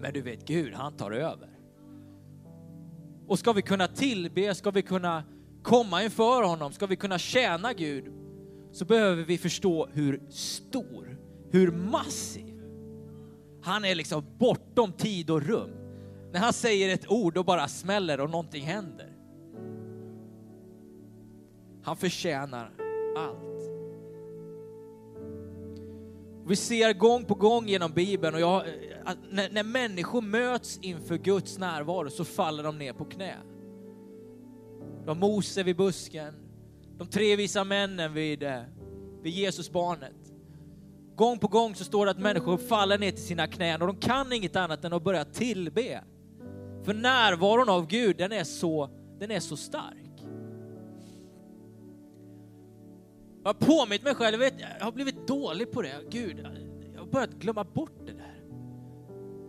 Men 0.00 0.12
du 0.12 0.22
vet, 0.22 0.46
Gud 0.46 0.74
han 0.74 0.96
tar 0.96 1.10
över. 1.10 1.48
Och 3.26 3.38
ska 3.38 3.52
vi 3.52 3.62
kunna 3.62 3.88
tillbe, 3.88 4.54
ska 4.54 4.70
vi 4.70 4.82
kunna 4.82 5.24
komma 5.62 6.02
inför 6.02 6.42
honom, 6.42 6.72
ska 6.72 6.86
vi 6.86 6.96
kunna 6.96 7.18
tjäna 7.18 7.72
Gud, 7.72 8.12
så 8.72 8.84
behöver 8.84 9.22
vi 9.22 9.38
förstå 9.38 9.88
hur 9.92 10.22
stor, 10.30 11.18
hur 11.50 11.70
massiv. 11.70 12.62
Han 13.62 13.84
är 13.84 13.94
liksom 13.94 14.24
bortom 14.38 14.92
tid 14.92 15.30
och 15.30 15.42
rum. 15.42 15.70
När 16.32 16.40
han 16.40 16.52
säger 16.52 16.94
ett 16.94 17.10
ord 17.10 17.36
och 17.36 17.44
bara 17.44 17.68
smäller 17.68 18.20
och 18.20 18.30
någonting 18.30 18.64
händer. 18.64 19.11
Han 21.82 21.96
förtjänar 21.96 22.70
allt. 23.16 23.52
Vi 26.46 26.56
ser 26.56 26.92
gång 26.92 27.24
på 27.24 27.34
gång 27.34 27.68
genom 27.68 27.92
Bibeln, 27.92 28.34
och 28.34 28.40
jag, 28.40 28.64
när, 29.30 29.50
när 29.50 29.64
människor 29.64 30.20
möts 30.20 30.78
inför 30.82 31.18
Guds 31.18 31.58
närvaro 31.58 32.10
så 32.10 32.24
faller 32.24 32.62
de 32.62 32.78
ner 32.78 32.92
på 32.92 33.04
knä. 33.04 33.36
De 35.06 35.18
Mose 35.18 35.62
vid 35.62 35.76
busken, 35.76 36.34
de 36.98 37.06
tre 37.06 37.36
visa 37.36 37.64
männen 37.64 38.14
vid, 38.14 38.42
eh, 38.42 38.62
vid 39.22 39.32
Jesus 39.32 39.70
barnet. 39.70 40.32
Gång 41.16 41.38
på 41.38 41.48
gång 41.48 41.74
så 41.74 41.84
står 41.84 42.06
det 42.06 42.10
att 42.10 42.18
människor 42.18 42.56
faller 42.56 42.98
ner 42.98 43.10
till 43.10 43.26
sina 43.26 43.46
knän 43.46 43.82
och 43.82 43.86
de 43.86 43.96
kan 43.96 44.32
inget 44.32 44.56
annat 44.56 44.84
än 44.84 44.92
att 44.92 45.04
börja 45.04 45.24
tillbe. 45.24 46.04
För 46.84 46.94
närvaron 46.94 47.68
av 47.68 47.86
Gud, 47.86 48.16
den 48.16 48.32
är 48.32 48.44
så, 48.44 48.90
den 49.18 49.30
är 49.30 49.40
så 49.40 49.56
stark. 49.56 50.01
Jag 53.42 53.48
har 53.48 53.54
påmint 53.54 54.02
mig 54.02 54.14
själv, 54.14 54.40
jag, 54.40 54.50
vet, 54.50 54.60
jag 54.78 54.84
har 54.84 54.92
blivit 54.92 55.26
dålig 55.26 55.70
på 55.70 55.82
det. 55.82 56.00
Gud, 56.10 56.46
jag 56.94 57.00
har 57.00 57.06
börjat 57.06 57.30
glömma 57.30 57.64
bort 57.64 58.06
det 58.06 58.12
där. 58.12 58.42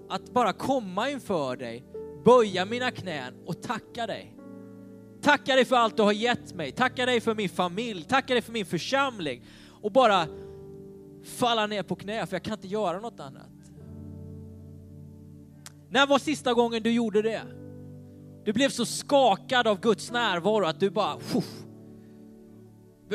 Att 0.10 0.34
bara 0.34 0.54
komma 0.54 1.10
inför 1.10 1.56
dig, 1.56 1.84
böja 2.26 2.66
mina 2.66 2.92
knän 2.92 3.34
och 3.46 3.62
tacka 3.62 4.08
dig. 4.08 4.38
Tacka 5.22 5.56
dig 5.56 5.66
för 5.66 5.76
allt 5.76 5.98
du 5.98 6.04
har 6.04 6.12
gett 6.12 6.54
mig, 6.54 6.72
tacka 6.72 7.06
dig 7.06 7.22
för 7.22 7.36
min 7.36 7.50
familj, 7.50 8.04
tacka 8.04 8.34
dig 8.34 8.42
för 8.42 8.52
min 8.52 8.66
församling. 8.66 9.46
Och 9.82 9.92
bara 9.92 10.28
falla 11.24 11.68
ner 11.68 11.84
på 11.84 11.96
knä, 11.96 12.26
för 12.26 12.36
jag 12.36 12.44
kan 12.44 12.54
inte 12.54 12.68
göra 12.68 13.00
något 13.00 13.20
annat. 13.20 13.50
När 15.90 16.08
var 16.08 16.20
sista 16.20 16.54
gången 16.54 16.84
du 16.84 16.92
gjorde 16.92 17.22
det? 17.22 17.42
Du 18.46 18.54
blev 18.54 18.70
så 18.70 18.86
skakad 18.86 19.68
av 19.68 19.80
Guds 19.80 20.12
närvaro 20.12 20.66
att 20.66 20.80
du 20.80 20.90
bara, 20.90 21.20
Fuff, 21.20 21.63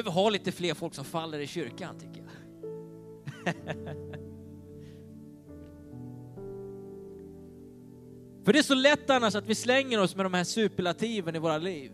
behöver 0.02 0.23
ha 0.23 0.31
lite 0.31 0.52
fler 0.52 0.75
folk 0.75 0.95
som 0.95 1.05
faller 1.05 1.38
i 1.38 1.47
kyrkan 1.47 1.99
tycker 1.99 2.23
jag. 2.23 2.28
För 8.45 8.52
det 8.52 8.59
är 8.59 8.62
så 8.62 8.75
lätt 8.75 9.11
annars 9.11 9.35
att 9.35 9.47
vi 9.47 9.55
slänger 9.55 10.00
oss 10.00 10.17
med 10.17 10.25
de 10.25 10.35
här 10.35 10.45
superlativen 10.45 11.37
i 11.37 11.38
våra 11.38 11.59
liv. 11.59 11.93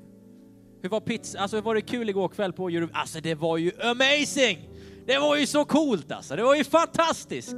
Hur 0.83 0.89
var 0.89 1.01
pizza, 1.01 1.39
alltså 1.39 1.61
var 1.61 1.75
det 1.75 1.81
kul 1.81 2.09
igår 2.09 2.29
kväll 2.29 2.53
på 2.53 2.69
Eurovision? 2.69 2.97
Alltså 2.97 3.21
det 3.21 3.35
var 3.35 3.57
ju 3.57 3.73
amazing! 3.83 4.69
Det 5.07 5.19
var 5.19 5.37
ju 5.37 5.47
så 5.47 5.65
coolt 5.65 6.13
alltså, 6.13 6.37
det 6.37 6.43
var 6.43 6.55
ju 6.55 6.65
fantastiskt! 6.65 7.57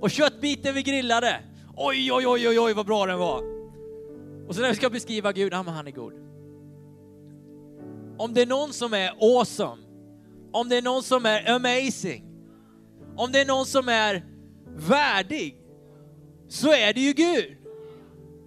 Och 0.00 0.10
köttbiten 0.10 0.74
vi 0.74 0.82
grillade, 0.82 1.40
oj 1.76 2.12
oj 2.12 2.26
oj 2.26 2.48
oj 2.48 2.60
oj 2.60 2.74
vad 2.74 2.86
bra 2.86 3.06
den 3.06 3.18
var! 3.18 3.42
Och 4.48 4.54
så 4.54 4.60
när 4.60 4.68
vi 4.68 4.74
ska 4.74 4.90
beskriva 4.90 5.32
Gud, 5.32 5.52
ja 5.52 5.62
men 5.62 5.74
han 5.74 5.86
är 5.86 5.90
god. 5.90 6.29
Om 8.20 8.34
det 8.34 8.42
är 8.42 8.46
någon 8.46 8.72
som 8.72 8.94
är 8.94 9.10
awesome, 9.20 9.82
om 10.52 10.68
det 10.68 10.76
är 10.76 10.82
någon 10.82 11.02
som 11.02 11.26
är 11.26 11.50
amazing, 11.50 12.24
om 13.16 13.32
det 13.32 13.40
är 13.40 13.46
någon 13.46 13.66
som 13.66 13.88
är 13.88 14.24
värdig, 14.76 15.56
så 16.48 16.72
är 16.72 16.94
det 16.94 17.00
ju 17.00 17.12
Gud. 17.12 17.56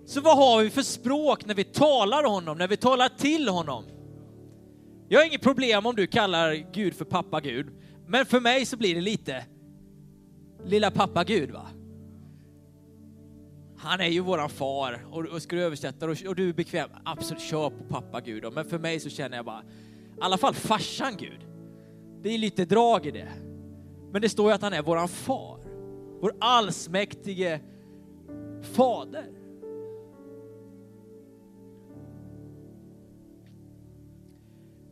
Så 0.05 0.21
vad 0.21 0.37
har 0.37 0.63
vi 0.63 0.69
för 0.69 0.81
språk 0.81 1.45
när 1.45 1.55
vi 1.55 1.63
talar 1.63 2.23
honom, 2.23 2.57
när 2.57 2.67
vi 2.67 2.77
talar 2.77 3.09
till 3.09 3.49
honom? 3.49 3.83
Jag 5.09 5.19
har 5.19 5.25
inget 5.25 5.41
problem 5.41 5.85
om 5.85 5.95
du 5.95 6.07
kallar 6.07 6.73
Gud 6.73 6.93
för 6.93 7.05
pappa 7.05 7.41
Gud, 7.41 7.67
men 8.07 8.25
för 8.25 8.39
mig 8.39 8.65
så 8.65 8.77
blir 8.77 8.95
det 8.95 9.01
lite 9.01 9.45
lilla 10.65 10.91
pappa 10.91 11.23
Gud 11.23 11.51
va? 11.51 11.67
Han 13.83 13.99
är 13.99 14.07
ju 14.07 14.19
våran 14.19 14.49
far 14.49 15.05
och, 15.11 15.25
och 15.25 15.41
ska 15.41 15.55
du 15.55 15.61
översätta 15.61 16.05
och, 16.05 16.17
och, 16.27 16.35
du 16.35 16.49
är 16.49 16.53
bekväm, 16.53 16.89
absolut 17.05 17.41
kör 17.41 17.69
på 17.69 17.83
pappa 17.83 18.21
Gud. 18.21 18.53
Men 18.53 18.65
för 18.65 18.79
mig 18.79 18.99
så 18.99 19.09
känner 19.09 19.37
jag 19.37 19.45
bara, 19.45 19.61
i 19.61 20.21
alla 20.21 20.37
fall 20.37 20.53
farsan 20.53 21.17
Gud. 21.17 21.39
Det 22.21 22.29
är 22.29 22.37
lite 22.37 22.65
drag 22.65 23.05
i 23.05 23.11
det. 23.11 23.31
Men 24.11 24.21
det 24.21 24.29
står 24.29 24.49
ju 24.49 24.55
att 24.55 24.61
han 24.61 24.73
är 24.73 24.81
våran 24.81 25.07
far. 25.07 25.59
Vår 26.21 26.33
allsmäktige 26.39 27.59
fader. 28.61 29.29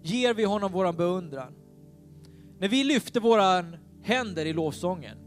Ger 0.02 0.34
vi 0.34 0.44
honom 0.44 0.72
våran 0.72 0.96
beundran? 0.96 1.54
När 2.60 2.68
vi 2.68 2.84
lyfter 2.84 3.20
våra 3.20 3.66
händer 4.04 4.46
i 4.46 4.54
lovsången 4.54 5.21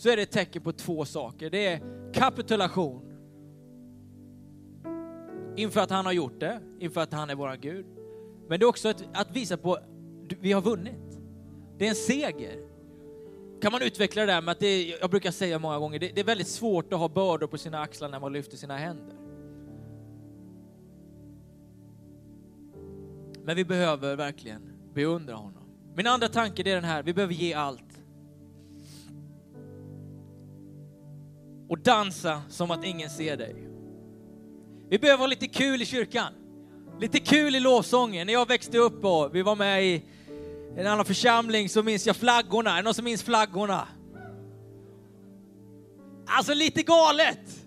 så 0.00 0.08
är 0.08 0.16
det 0.16 0.22
ett 0.22 0.30
tecken 0.30 0.62
på 0.62 0.72
två 0.72 1.04
saker. 1.04 1.50
Det 1.50 1.66
är 1.66 1.80
kapitulation 2.12 3.02
inför 5.56 5.80
att 5.80 5.90
han 5.90 6.06
har 6.06 6.12
gjort 6.12 6.40
det, 6.40 6.60
inför 6.78 7.00
att 7.00 7.12
han 7.12 7.30
är 7.30 7.34
våran 7.34 7.60
Gud. 7.60 7.86
Men 8.48 8.60
det 8.60 8.64
är 8.64 8.68
också 8.68 8.88
att, 8.88 9.04
att 9.12 9.36
visa 9.36 9.56
på 9.56 9.74
att 9.74 9.84
vi 10.40 10.52
har 10.52 10.62
vunnit. 10.62 11.18
Det 11.78 11.84
är 11.84 11.88
en 11.88 11.94
seger. 11.94 12.58
Kan 13.62 13.72
man 13.72 13.82
utveckla 13.82 14.26
det 14.26 14.32
där 14.32 14.42
med 14.42 14.52
att 14.52 14.60
det 14.60 14.66
är, 14.66 15.00
jag 15.00 15.10
brukar 15.10 15.30
säga 15.30 15.58
många 15.58 15.78
gånger, 15.78 15.98
det, 15.98 16.08
det 16.14 16.20
är 16.20 16.24
väldigt 16.24 16.48
svårt 16.48 16.92
att 16.92 16.98
ha 16.98 17.08
bördor 17.08 17.46
på 17.46 17.58
sina 17.58 17.80
axlar 17.80 18.08
när 18.08 18.20
man 18.20 18.32
lyfter 18.32 18.56
sina 18.56 18.76
händer. 18.76 19.16
Men 23.44 23.56
vi 23.56 23.64
behöver 23.64 24.16
verkligen 24.16 24.72
beundra 24.94 25.34
honom. 25.34 25.64
Min 25.96 26.06
andra 26.06 26.28
tanke 26.28 26.62
är 26.62 26.74
den 26.74 26.84
här, 26.84 27.02
vi 27.02 27.14
behöver 27.14 27.34
ge 27.34 27.54
allt. 27.54 27.89
Och 31.70 31.78
dansa 31.78 32.42
som 32.48 32.70
att 32.70 32.84
ingen 32.84 33.10
ser 33.10 33.36
dig. 33.36 33.56
Vi 34.88 34.98
behöver 34.98 35.18
ha 35.18 35.26
lite 35.26 35.46
kul 35.46 35.82
i 35.82 35.86
kyrkan. 35.86 36.32
Lite 37.00 37.18
kul 37.18 37.56
i 37.56 37.60
lovsången. 37.60 38.26
När 38.26 38.34
jag 38.34 38.48
växte 38.48 38.78
upp 38.78 39.04
och 39.04 39.34
vi 39.34 39.42
var 39.42 39.56
med 39.56 39.84
i 39.84 40.02
en 40.76 40.86
annan 40.86 41.04
församling 41.04 41.68
så 41.68 41.82
minns 41.82 42.06
jag 42.06 42.16
flaggorna. 42.16 42.70
Är 42.70 42.76
det 42.76 42.82
någon 42.82 42.94
som 42.94 43.04
minns 43.04 43.22
flaggorna? 43.22 43.88
Alltså 46.26 46.54
lite 46.54 46.82
galet! 46.82 47.66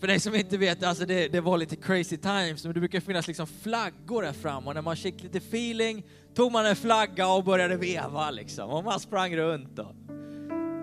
För 0.00 0.06
dig 0.06 0.20
som 0.20 0.34
inte 0.34 0.56
vet, 0.56 0.82
alltså 0.82 1.06
det, 1.06 1.28
det, 1.28 1.40
var 1.40 1.58
lite 1.58 1.76
crazy 1.76 2.16
times, 2.16 2.64
men 2.64 2.74
det 2.74 2.80
brukar 2.80 3.00
finnas 3.00 3.28
liksom 3.28 3.46
flaggor 3.46 4.22
här 4.22 4.32
fram 4.32 4.68
och 4.68 4.74
när 4.74 4.82
man 4.82 4.96
fick 4.96 5.22
lite 5.22 5.38
feeling 5.38 6.04
tog 6.34 6.52
man 6.52 6.66
en 6.66 6.76
flagga 6.76 7.28
och 7.28 7.44
började 7.44 7.76
veva 7.76 8.30
liksom 8.30 8.70
och 8.70 8.84
man 8.84 9.00
sprang 9.00 9.36
runt. 9.36 9.78
Och. 9.78 9.94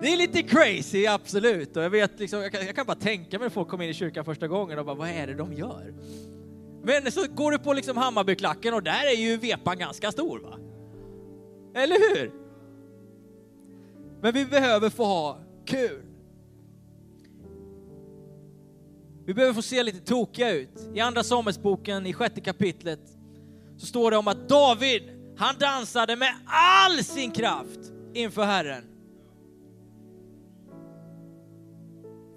Det 0.04 0.12
är 0.12 0.16
lite 0.16 0.42
crazy, 0.42 1.06
absolut. 1.06 1.76
Och 1.76 1.82
jag, 1.82 1.90
vet 1.90 2.20
liksom, 2.20 2.42
jag, 2.42 2.52
kan, 2.52 2.66
jag 2.66 2.76
kan 2.76 2.86
bara 2.86 2.96
tänka 2.96 3.38
mig 3.38 3.46
när 3.46 3.50
folk 3.50 3.68
kommer 3.68 3.84
in 3.84 3.90
i 3.90 3.94
kyrkan 3.94 4.24
första 4.24 4.48
gången 4.48 4.78
och 4.78 4.84
bara, 4.84 4.96
vad 4.96 5.08
är 5.08 5.26
det 5.26 5.34
de 5.34 5.52
gör? 5.52 5.94
Men 6.82 7.12
så 7.12 7.26
går 7.28 7.50
du 7.50 7.58
på 7.58 7.72
liksom 7.72 7.96
Hammarbyklacken 7.96 8.74
och 8.74 8.82
där 8.82 9.06
är 9.06 9.16
ju 9.16 9.36
vepan 9.36 9.78
ganska 9.78 10.12
stor 10.12 10.38
va? 10.38 10.58
Eller 11.82 12.16
hur? 12.16 12.32
Men 14.22 14.32
vi 14.34 14.44
behöver 14.44 14.90
få 14.90 15.04
ha 15.04 15.38
kul. 15.66 16.02
Vi 19.26 19.34
behöver 19.34 19.54
få 19.54 19.62
se 19.62 19.82
lite 19.82 20.00
tokiga 20.00 20.50
ut. 20.50 20.90
I 20.94 21.00
andra 21.00 21.22
Samuelsboken, 21.22 22.06
i 22.06 22.12
sjätte 22.12 22.40
kapitlet, 22.40 23.00
så 23.76 23.86
står 23.86 24.10
det 24.10 24.16
om 24.16 24.28
att 24.28 24.48
David, 24.48 25.02
han 25.36 25.54
dansade 25.58 26.16
med 26.16 26.34
all 26.46 27.04
sin 27.04 27.30
kraft 27.30 27.80
inför 28.14 28.44
Herren. 28.44 28.93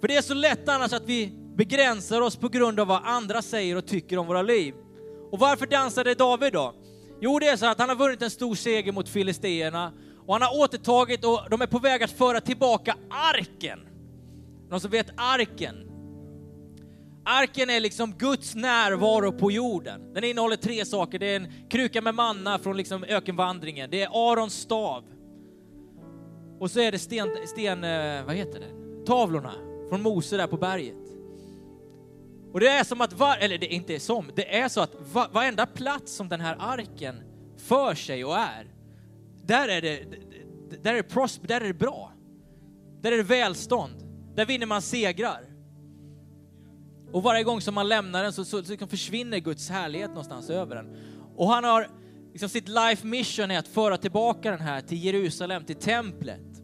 För 0.00 0.08
det 0.08 0.16
är 0.16 0.22
så 0.22 0.34
lätt 0.34 0.68
annars 0.68 0.92
att 0.92 1.06
vi 1.06 1.32
begränsar 1.56 2.20
oss 2.20 2.36
på 2.36 2.48
grund 2.48 2.80
av 2.80 2.86
vad 2.86 3.00
andra 3.04 3.42
säger 3.42 3.76
och 3.76 3.86
tycker 3.86 4.18
om 4.18 4.26
våra 4.26 4.42
liv. 4.42 4.74
Och 5.32 5.38
varför 5.38 5.66
dansade 5.66 6.14
David 6.14 6.52
då? 6.52 6.74
Jo, 7.20 7.38
det 7.38 7.48
är 7.48 7.56
så 7.56 7.66
att 7.66 7.80
han 7.80 7.88
har 7.88 7.96
vunnit 7.96 8.22
en 8.22 8.30
stor 8.30 8.54
seger 8.54 8.92
mot 8.92 9.08
filisteerna 9.08 9.92
och 10.26 10.34
han 10.34 10.42
har 10.42 10.60
återtagit 10.60 11.24
och 11.24 11.40
de 11.50 11.62
är 11.62 11.66
på 11.66 11.78
väg 11.78 12.02
att 12.02 12.10
föra 12.10 12.40
tillbaka 12.40 12.96
arken. 13.10 13.80
Någon 14.70 14.80
som 14.80 14.90
vet 14.90 15.10
arken? 15.16 15.84
Arken 17.24 17.70
är 17.70 17.80
liksom 17.80 18.12
Guds 18.12 18.54
närvaro 18.54 19.32
på 19.32 19.50
jorden. 19.50 20.14
Den 20.14 20.24
innehåller 20.24 20.56
tre 20.56 20.84
saker. 20.84 21.18
Det 21.18 21.26
är 21.26 21.36
en 21.36 21.68
kruka 21.70 22.00
med 22.00 22.14
manna 22.14 22.58
från 22.58 22.76
liksom 22.76 23.04
ökenvandringen. 23.04 23.90
Det 23.90 24.02
är 24.02 24.32
Arons 24.32 24.54
stav. 24.54 25.04
Och 26.60 26.70
så 26.70 26.80
är 26.80 26.92
det 26.92 26.98
sten, 26.98 27.28
sten 27.46 27.84
eh, 27.84 28.24
vad 28.24 28.34
heter 28.34 28.60
det? 28.60 29.06
Tavlorna 29.06 29.67
från 29.88 30.02
Mose 30.02 30.36
där 30.36 30.46
på 30.46 30.56
berget. 30.56 30.94
Och 32.52 32.60
det 32.60 32.68
är 32.68 32.84
som 32.84 33.00
att, 33.00 33.12
var, 33.12 33.36
eller 33.36 33.58
det 33.58 33.72
är 33.72 33.76
inte 33.76 34.00
som, 34.00 34.30
det 34.34 34.56
är 34.58 34.68
så 34.68 34.80
att 34.80 34.94
var, 35.12 35.28
varenda 35.32 35.66
plats 35.66 36.12
som 36.12 36.28
den 36.28 36.40
här 36.40 36.56
arken 36.58 37.22
för 37.56 37.94
sig 37.94 38.24
och 38.24 38.36
är, 38.38 38.66
där 39.44 39.68
är 39.68 39.82
det, 39.82 40.04
där 40.82 40.92
är 40.92 40.96
det, 40.96 41.02
prosper, 41.02 41.48
där 41.48 41.60
är 41.60 41.66
det 41.66 41.74
bra. 41.74 42.12
Där 43.00 43.12
är 43.12 43.16
det 43.16 43.22
välstånd. 43.22 43.94
Där 44.34 44.46
vinner 44.46 44.66
man 44.66 44.82
segrar. 44.82 45.44
Och 47.12 47.22
varje 47.22 47.44
gång 47.44 47.60
som 47.60 47.74
man 47.74 47.88
lämnar 47.88 48.22
den 48.22 48.32
så, 48.32 48.44
så, 48.44 48.64
så 48.64 48.70
liksom 48.70 48.88
försvinner 48.88 49.38
Guds 49.38 49.70
härlighet 49.70 50.08
någonstans 50.08 50.50
över 50.50 50.76
den. 50.76 50.96
Och 51.36 51.48
han 51.48 51.64
har, 51.64 51.88
liksom 52.32 52.48
sitt 52.48 52.68
life 52.68 53.06
mission 53.06 53.50
är 53.50 53.58
att 53.58 53.68
föra 53.68 53.96
tillbaka 53.96 54.50
den 54.50 54.60
här 54.60 54.80
till 54.80 55.04
Jerusalem, 55.04 55.64
till 55.64 55.76
templet. 55.76 56.57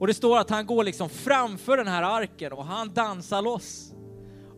Och 0.00 0.06
det 0.06 0.14
står 0.14 0.38
att 0.38 0.50
han 0.50 0.66
går 0.66 0.84
liksom 0.84 1.08
framför 1.08 1.76
den 1.76 1.86
här 1.86 2.02
arken 2.02 2.52
och 2.52 2.64
han 2.64 2.94
dansar 2.94 3.42
loss. 3.42 3.94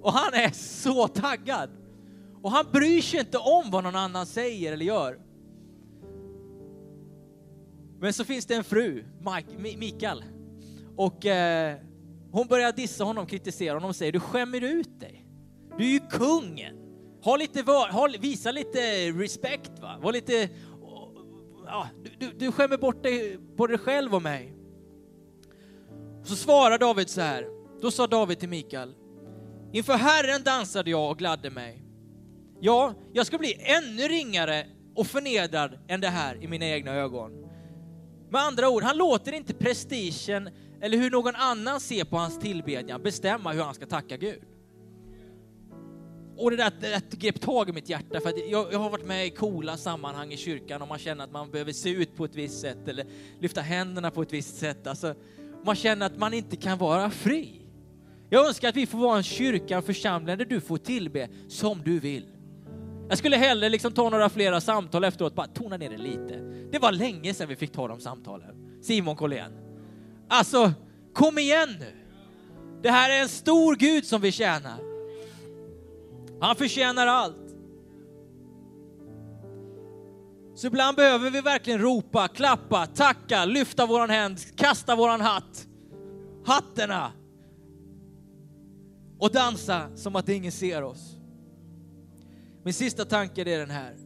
Och 0.00 0.12
han 0.12 0.34
är 0.34 0.50
så 0.50 1.08
taggad. 1.08 1.70
Och 2.42 2.50
han 2.50 2.66
bryr 2.72 3.02
sig 3.02 3.20
inte 3.20 3.38
om 3.38 3.70
vad 3.70 3.84
någon 3.84 3.96
annan 3.96 4.26
säger 4.26 4.72
eller 4.72 4.84
gör. 4.84 5.18
Men 8.00 8.12
så 8.12 8.24
finns 8.24 8.46
det 8.46 8.54
en 8.54 8.64
fru, 8.64 9.04
Mike, 9.18 9.76
Mikael. 9.78 10.24
Och 10.96 11.26
eh, 11.26 11.76
hon 12.32 12.46
börjar 12.46 12.72
dissa 12.72 13.04
honom, 13.04 13.26
kritisera 13.26 13.74
honom 13.74 13.88
och 13.88 13.96
säger 13.96 14.12
du 14.12 14.20
skämmer 14.20 14.60
ut 14.60 15.00
dig. 15.00 15.26
Du 15.78 15.84
är 15.84 15.90
ju 15.90 16.00
kungen. 16.10 16.76
Ha 17.24 17.36
lite, 17.36 17.62
ha, 17.70 18.08
visa 18.20 18.52
lite 18.52 19.10
respekt 19.10 19.72
va. 19.80 19.98
Var 20.02 20.12
lite, 20.12 20.48
ja, 21.66 21.88
du, 22.18 22.32
du 22.38 22.52
skämmer 22.52 22.76
bort 22.76 23.02
dig, 23.02 23.38
både 23.56 23.72
dig 23.72 23.78
själv 23.78 24.14
och 24.14 24.22
mig. 24.22 24.61
Så 26.24 26.36
svarar 26.36 26.78
David 26.78 27.08
så 27.08 27.20
här. 27.20 27.46
Då 27.82 27.90
sa 27.90 28.06
David 28.06 28.38
till 28.38 28.48
Mikael. 28.48 28.94
Inför 29.72 29.92
Herren 29.92 30.42
dansade 30.42 30.90
jag 30.90 31.10
och 31.10 31.18
gladde 31.18 31.50
mig. 31.50 31.82
Ja, 32.60 32.94
jag 33.12 33.26
ska 33.26 33.38
bli 33.38 33.56
ännu 33.60 34.02
ringare 34.02 34.66
och 34.94 35.06
förnedrad 35.06 35.78
än 35.88 36.00
det 36.00 36.08
här 36.08 36.44
i 36.44 36.48
mina 36.48 36.66
egna 36.66 36.94
ögon. 36.94 37.32
Med 38.30 38.40
andra 38.40 38.68
ord, 38.68 38.82
han 38.82 38.96
låter 38.96 39.32
inte 39.32 39.54
prestigen 39.54 40.50
eller 40.82 40.98
hur 40.98 41.10
någon 41.10 41.34
annan 41.34 41.80
ser 41.80 42.04
på 42.04 42.16
hans 42.16 42.38
tillbedjan 42.38 43.02
bestämma 43.02 43.52
hur 43.52 43.62
han 43.62 43.74
ska 43.74 43.86
tacka 43.86 44.16
Gud. 44.16 44.42
Och 46.36 46.50
det 46.50 46.56
där, 46.56 46.72
det 46.80 46.88
där 46.88 47.02
grep 47.10 47.40
tag 47.40 47.68
i 47.68 47.72
mitt 47.72 47.88
hjärta, 47.88 48.20
för 48.20 48.28
att 48.28 48.48
jag, 48.50 48.72
jag, 48.72 48.78
har 48.78 48.90
varit 48.90 49.06
med 49.06 49.26
i 49.26 49.30
coola 49.30 49.76
sammanhang 49.76 50.32
i 50.32 50.36
kyrkan 50.36 50.82
och 50.82 50.88
man 50.88 50.98
känner 50.98 51.24
att 51.24 51.32
man 51.32 51.50
behöver 51.50 51.72
se 51.72 51.90
ut 51.90 52.16
på 52.16 52.24
ett 52.24 52.34
visst 52.34 52.60
sätt 52.60 52.88
eller 52.88 53.06
lyfta 53.40 53.60
händerna 53.60 54.10
på 54.10 54.22
ett 54.22 54.32
visst 54.32 54.56
sätt. 54.56 54.86
Alltså, 54.86 55.14
man 55.64 55.76
känner 55.76 56.06
att 56.06 56.18
man 56.18 56.34
inte 56.34 56.56
kan 56.56 56.78
vara 56.78 57.10
fri. 57.10 57.62
Jag 58.30 58.46
önskar 58.46 58.68
att 58.68 58.76
vi 58.76 58.86
får 58.86 58.98
vara 58.98 59.16
en 59.16 59.22
kyrka, 59.22 59.76
en 59.76 59.82
församling 59.82 60.38
där 60.38 60.44
du 60.44 60.60
får 60.60 60.76
tillbe 60.76 61.28
som 61.48 61.82
du 61.84 62.00
vill. 62.00 62.26
Jag 63.08 63.18
skulle 63.18 63.36
hellre 63.36 63.68
liksom 63.68 63.92
ta 63.92 64.10
några 64.10 64.28
flera 64.28 64.60
samtal 64.60 65.04
efteråt, 65.04 65.34
bara 65.34 65.46
tona 65.46 65.76
ner 65.76 65.90
det 65.90 65.98
lite. 65.98 66.38
Det 66.72 66.78
var 66.78 66.92
länge 66.92 67.34
sedan 67.34 67.48
vi 67.48 67.56
fick 67.56 67.72
ta 67.72 67.88
de 67.88 68.00
samtalen. 68.00 68.80
Simon 68.82 69.16
Collén. 69.16 69.52
Alltså, 70.28 70.72
kom 71.12 71.38
igen 71.38 71.76
nu. 71.80 71.92
Det 72.82 72.90
här 72.90 73.10
är 73.10 73.22
en 73.22 73.28
stor 73.28 73.76
Gud 73.76 74.06
som 74.06 74.20
vi 74.20 74.32
tjänar. 74.32 74.78
Han 76.40 76.56
förtjänar 76.56 77.06
allt. 77.06 77.41
Så 80.54 80.66
ibland 80.66 80.96
behöver 80.96 81.30
vi 81.30 81.40
verkligen 81.40 81.80
ropa, 81.80 82.28
klappa, 82.28 82.86
tacka, 82.86 83.44
lyfta 83.44 83.86
våran 83.86 84.10
hand, 84.10 84.38
kasta 84.56 84.96
våran 84.96 85.20
hatt. 85.20 85.68
Hatterna. 86.44 87.12
Och 89.18 89.32
dansa 89.32 89.96
som 89.96 90.16
att 90.16 90.28
ingen 90.28 90.52
ser 90.52 90.82
oss. 90.82 91.16
Min 92.62 92.74
sista 92.74 93.04
tanke 93.04 93.40
är 93.40 93.58
den 93.58 93.70
här. 93.70 93.96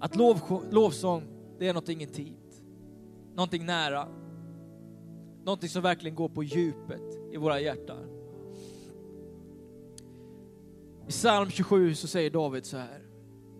Att 0.00 0.16
lov, 0.16 0.64
lovsång, 0.70 1.22
det 1.58 1.68
är 1.68 1.74
något 1.74 1.88
intimt. 1.88 2.62
Någonting 3.34 3.66
nära. 3.66 4.08
Någonting 5.44 5.68
som 5.68 5.82
verkligen 5.82 6.14
går 6.14 6.28
på 6.28 6.42
djupet 6.42 7.32
i 7.32 7.36
våra 7.36 7.60
hjärtan. 7.60 8.08
I 11.08 11.10
psalm 11.10 11.50
27 11.50 11.94
så 11.94 12.08
säger 12.08 12.30
David 12.30 12.66
så 12.66 12.76
här. 12.76 13.01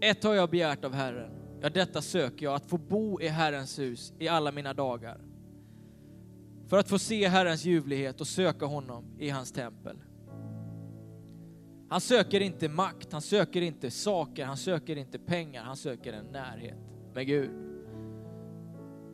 Ett 0.02 0.24
har 0.24 0.34
jag 0.34 0.50
begärt 0.50 0.84
av 0.84 0.94
Herren, 0.94 1.30
ja 1.60 1.70
detta 1.70 2.02
söker 2.02 2.46
jag, 2.46 2.54
att 2.54 2.66
få 2.66 2.78
bo 2.78 3.20
i 3.20 3.28
Herrens 3.28 3.78
hus 3.78 4.12
i 4.18 4.28
alla 4.28 4.52
mina 4.52 4.74
dagar. 4.74 5.20
För 6.68 6.78
att 6.78 6.88
få 6.88 6.98
se 6.98 7.28
Herrens 7.28 7.64
ljuvlighet 7.64 8.20
och 8.20 8.26
söka 8.26 8.66
honom 8.66 9.04
i 9.18 9.28
hans 9.28 9.52
tempel. 9.52 9.96
Han 11.88 12.00
söker 12.00 12.40
inte 12.40 12.68
makt, 12.68 13.12
han 13.12 13.22
söker 13.22 13.62
inte 13.62 13.90
saker, 13.90 14.44
han 14.44 14.56
söker 14.56 14.96
inte 14.96 15.18
pengar, 15.18 15.62
han 15.62 15.76
söker 15.76 16.12
en 16.12 16.26
närhet 16.26 16.78
med 17.14 17.26
Gud. 17.26 17.50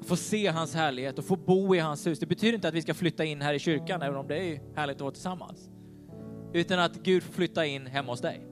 Få 0.03 0.17
se 0.17 0.47
hans 0.47 0.75
härlighet 0.75 1.19
och 1.19 1.25
få 1.25 1.37
bo 1.37 1.75
i 1.75 1.79
hans 1.79 2.07
hus. 2.07 2.19
Det 2.19 2.27
betyder 2.27 2.55
inte 2.55 2.69
att 2.69 2.75
vi 2.75 2.83
ska 2.83 2.95
flytta 2.95 3.25
in 3.25 3.41
här 3.41 3.55
i 3.55 3.59
kyrkan, 3.59 4.03
även 4.03 4.17
om 4.17 4.29
det 4.29 4.37
är 4.37 4.61
härligt 4.77 4.97
att 4.97 5.01
vara 5.01 5.13
tillsammans. 5.13 5.71
Utan 6.53 6.79
att 6.79 6.95
Gud 7.03 7.23
får 7.23 7.33
flytta 7.33 7.67
in 7.67 7.87
hemma 7.87 8.13
hos 8.13 8.21
dig. 8.21 8.48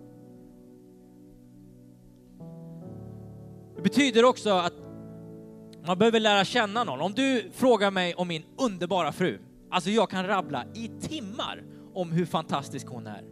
Det 3.76 3.82
betyder 3.82 4.24
också 4.24 4.50
att 4.50 4.72
man 5.86 5.98
behöver 5.98 6.20
lära 6.20 6.44
känna 6.44 6.84
någon. 6.84 7.00
Om 7.00 7.12
du 7.12 7.50
frågar 7.52 7.90
mig 7.90 8.14
om 8.14 8.28
min 8.28 8.42
underbara 8.58 9.12
fru, 9.12 9.38
alltså 9.70 9.90
jag 9.90 10.10
kan 10.10 10.26
rabbla 10.26 10.64
i 10.74 10.90
timmar 11.00 11.62
om 11.94 12.12
hur 12.12 12.26
fantastisk 12.26 12.86
hon 12.86 13.06
är. 13.06 13.24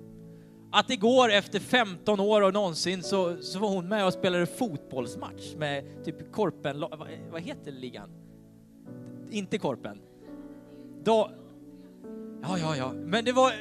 Att 0.72 0.90
igår 0.90 1.30
efter 1.30 1.60
15 1.60 2.20
år 2.20 2.42
och 2.42 2.52
någonsin 2.52 3.02
så, 3.02 3.36
så 3.42 3.58
var 3.58 3.68
hon 3.68 3.88
med 3.88 4.06
och 4.06 4.12
spelade 4.12 4.46
fotbollsmatch 4.46 5.54
med 5.56 6.04
typ 6.04 6.32
Korpen, 6.32 6.80
vad, 6.80 7.08
vad 7.30 7.40
heter 7.40 7.72
ligan? 7.72 8.10
Inte 9.30 9.58
Korpen. 9.58 10.00
Då, 11.04 11.30
ja, 12.42 12.58
ja, 12.58 12.76
ja, 12.76 12.92
men 12.92 13.24
det 13.24 13.32
var 13.32 13.52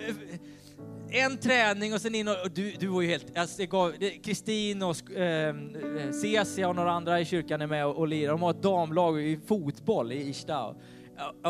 en 1.14 1.38
träning 1.38 1.94
och 1.94 2.02
sen 2.02 2.16
in 2.16 2.28
och, 2.28 2.36
du, 2.54 2.72
du 2.80 2.88
var 2.88 3.02
ju 3.02 3.08
helt, 3.08 3.38
alltså 3.38 3.62
Kristin 4.24 4.84
och 4.84 5.12
ehm, 5.16 5.76
eh, 5.76 6.12
Cecia 6.12 6.70
och 6.70 6.76
några 6.76 6.92
andra 6.92 7.20
i 7.20 7.26
kyrkan 7.26 7.62
är 7.62 7.68
med 7.68 7.86
och, 7.86 7.96
och 7.96 8.08
lirar. 8.08 8.32
De 8.32 8.42
har 8.42 8.52
ett 8.52 8.62
damlag 8.62 9.22
i 9.22 9.40
fotboll 9.48 10.12
i 10.12 10.30
Ishtau. 10.30 10.76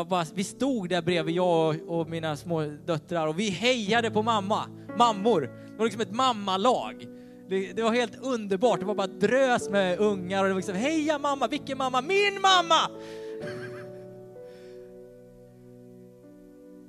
Bara, 0.08 0.26
vi 0.34 0.44
stod 0.44 0.88
där 0.88 1.02
bredvid, 1.02 1.34
jag 1.34 1.68
och, 1.68 2.00
och, 2.00 2.08
mina 2.08 2.36
små 2.36 2.62
döttrar, 2.62 3.26
och 3.26 3.38
vi 3.40 3.50
hejade 3.50 4.10
på 4.10 4.22
mamma, 4.22 4.64
mammor. 4.98 5.40
Det 5.40 5.78
var 5.78 5.84
liksom 5.84 6.00
ett 6.00 6.14
mammalag. 6.14 7.06
Det, 7.48 7.72
det 7.72 7.82
var 7.82 7.92
helt 7.92 8.18
underbart, 8.22 8.80
det 8.80 8.86
var 8.86 8.94
bara 8.94 9.06
drös 9.06 9.70
med 9.70 9.98
ungar 9.98 10.42
och 10.42 10.48
det 10.48 10.54
var 10.54 10.60
liksom, 10.60 10.76
heja 10.76 11.18
mamma, 11.18 11.48
vilken 11.48 11.78
mamma? 11.78 12.00
Min 12.02 12.40
mamma! 12.42 12.90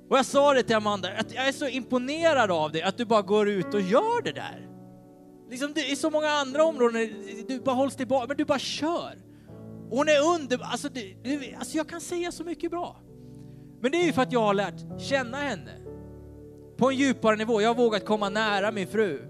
Och 0.08 0.18
jag 0.18 0.26
sa 0.26 0.54
det 0.54 0.62
till 0.62 0.76
Amanda, 0.76 1.08
att 1.18 1.34
jag 1.34 1.48
är 1.48 1.52
så 1.52 1.68
imponerad 1.68 2.50
av 2.50 2.72
dig, 2.72 2.82
att 2.82 2.98
du 2.98 3.04
bara 3.04 3.22
går 3.22 3.48
ut 3.48 3.74
och 3.74 3.80
gör 3.80 4.22
det 4.22 4.32
där. 4.32 4.68
Liksom 5.50 5.72
det 5.72 5.90
i 5.90 5.96
så 5.96 6.10
många 6.10 6.28
andra 6.28 6.64
områden, 6.64 7.08
du 7.48 7.60
bara 7.60 7.74
hålls 7.74 7.96
tillbaka, 7.96 8.26
men 8.26 8.36
du 8.36 8.44
bara 8.44 8.58
kör. 8.58 9.18
Och 9.90 9.96
hon 9.96 10.08
är 10.08 10.34
underbar, 10.34 10.66
alltså, 10.66 10.88
alltså 11.58 11.76
jag 11.76 11.88
kan 11.88 12.00
säga 12.00 12.32
så 12.32 12.44
mycket 12.44 12.70
bra. 12.70 12.96
Men 13.80 13.90
det 13.90 13.96
är 13.98 14.04
ju 14.04 14.12
för 14.12 14.22
att 14.22 14.32
jag 14.32 14.40
har 14.40 14.54
lärt 14.54 15.00
känna 15.00 15.36
henne. 15.36 15.72
På 16.76 16.90
en 16.90 16.96
djupare 16.96 17.36
nivå, 17.36 17.60
jag 17.60 17.68
har 17.68 17.74
vågat 17.74 18.06
komma 18.06 18.28
nära 18.28 18.70
min 18.72 18.86
fru. 18.86 19.20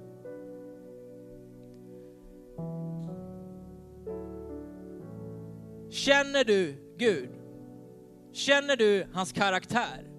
Känner 5.90 6.44
du 6.44 6.94
Gud? 6.98 7.30
Känner 8.32 8.76
du 8.76 9.06
hans 9.12 9.32
karaktär? 9.32 10.15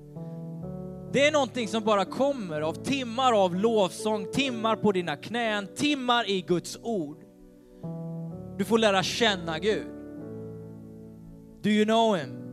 Det 1.12 1.28
är 1.28 1.32
någonting 1.32 1.68
som 1.68 1.84
bara 1.84 2.06
kommer 2.06 2.62
av 2.62 2.74
timmar 2.74 3.44
av 3.44 3.56
lovsång, 3.56 4.32
timmar 4.32 4.76
på 4.76 4.92
dina 4.92 5.16
knän, 5.16 5.68
timmar 5.76 6.30
i 6.30 6.42
Guds 6.42 6.80
ord. 6.82 7.18
Du 8.58 8.66
får 8.66 8.78
lära 8.78 9.04
känna 9.04 9.60
Gud. 9.60 9.88
Do 11.62 11.70
you 11.70 11.86
know 11.86 12.18
him? 12.18 12.48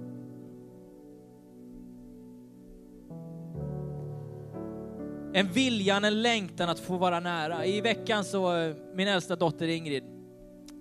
En 5.36 5.52
viljan, 5.52 6.04
en 6.04 6.22
längtan 6.22 6.68
att 6.68 6.80
få 6.80 6.96
vara 6.96 7.20
nära. 7.20 7.66
I 7.66 7.80
veckan 7.80 8.24
så, 8.24 8.56
eh, 8.56 8.74
min 8.94 9.08
äldsta 9.08 9.36
dotter 9.36 9.68
Ingrid, 9.68 10.04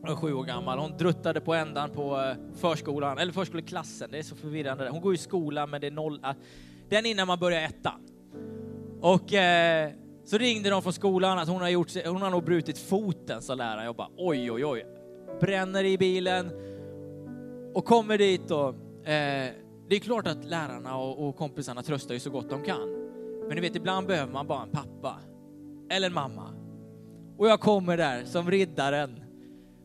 hon 0.01 0.11
är 0.11 0.15
sju 0.15 0.33
år 0.33 0.43
gammal, 0.43 0.79
hon 0.79 0.97
druttade 0.97 1.41
på 1.41 1.53
ändan 1.53 1.89
på 1.89 2.21
eh, 2.21 2.35
förskolan, 2.55 3.17
eller 3.17 3.33
förskoleklassen, 3.33 4.11
det 4.11 4.17
är 4.17 4.23
så 4.23 4.35
förvirrande. 4.35 4.89
Hon 4.89 5.01
går 5.01 5.13
i 5.13 5.17
skolan 5.17 5.69
men 5.69 5.81
det 5.81 5.87
är 5.87 5.91
noll, 5.91 6.19
den 6.89 7.05
innan 7.05 7.27
man 7.27 7.39
börjar 7.39 7.61
ettan. 7.61 8.01
Och 9.01 9.33
eh, 9.33 9.91
så 10.25 10.37
ringde 10.37 10.69
de 10.69 10.81
från 10.81 10.93
skolan 10.93 11.39
att 11.39 11.47
hon 11.47 11.61
har, 11.61 11.69
gjort, 11.69 12.05
hon 12.05 12.21
har 12.21 12.29
nog 12.29 12.43
brutit 12.43 12.77
foten, 12.77 13.41
sa 13.41 13.55
läraren. 13.55 13.85
Jag 13.85 13.95
bara 13.95 14.09
oj, 14.17 14.51
oj, 14.51 14.65
oj. 14.65 14.85
Bränner 15.41 15.83
i 15.83 15.97
bilen 15.97 16.51
och 17.73 17.85
kommer 17.85 18.17
dit 18.17 18.51
och 18.51 18.69
eh, 19.07 19.51
det 19.89 19.95
är 19.95 19.99
klart 19.99 20.27
att 20.27 20.45
lärarna 20.45 20.97
och, 20.97 21.27
och 21.27 21.35
kompisarna 21.35 21.83
tröstar 21.83 22.13
ju 22.13 22.19
så 22.19 22.29
gott 22.29 22.49
de 22.49 22.63
kan. 22.63 22.89
Men 23.47 23.55
ni 23.55 23.61
vet, 23.61 23.75
ibland 23.75 24.07
behöver 24.07 24.33
man 24.33 24.47
bara 24.47 24.63
en 24.63 24.69
pappa. 24.69 25.19
Eller 25.89 26.07
en 26.07 26.13
mamma. 26.13 26.49
Och 27.37 27.47
jag 27.47 27.59
kommer 27.59 27.97
där 27.97 28.25
som 28.25 28.51
riddaren. 28.51 29.19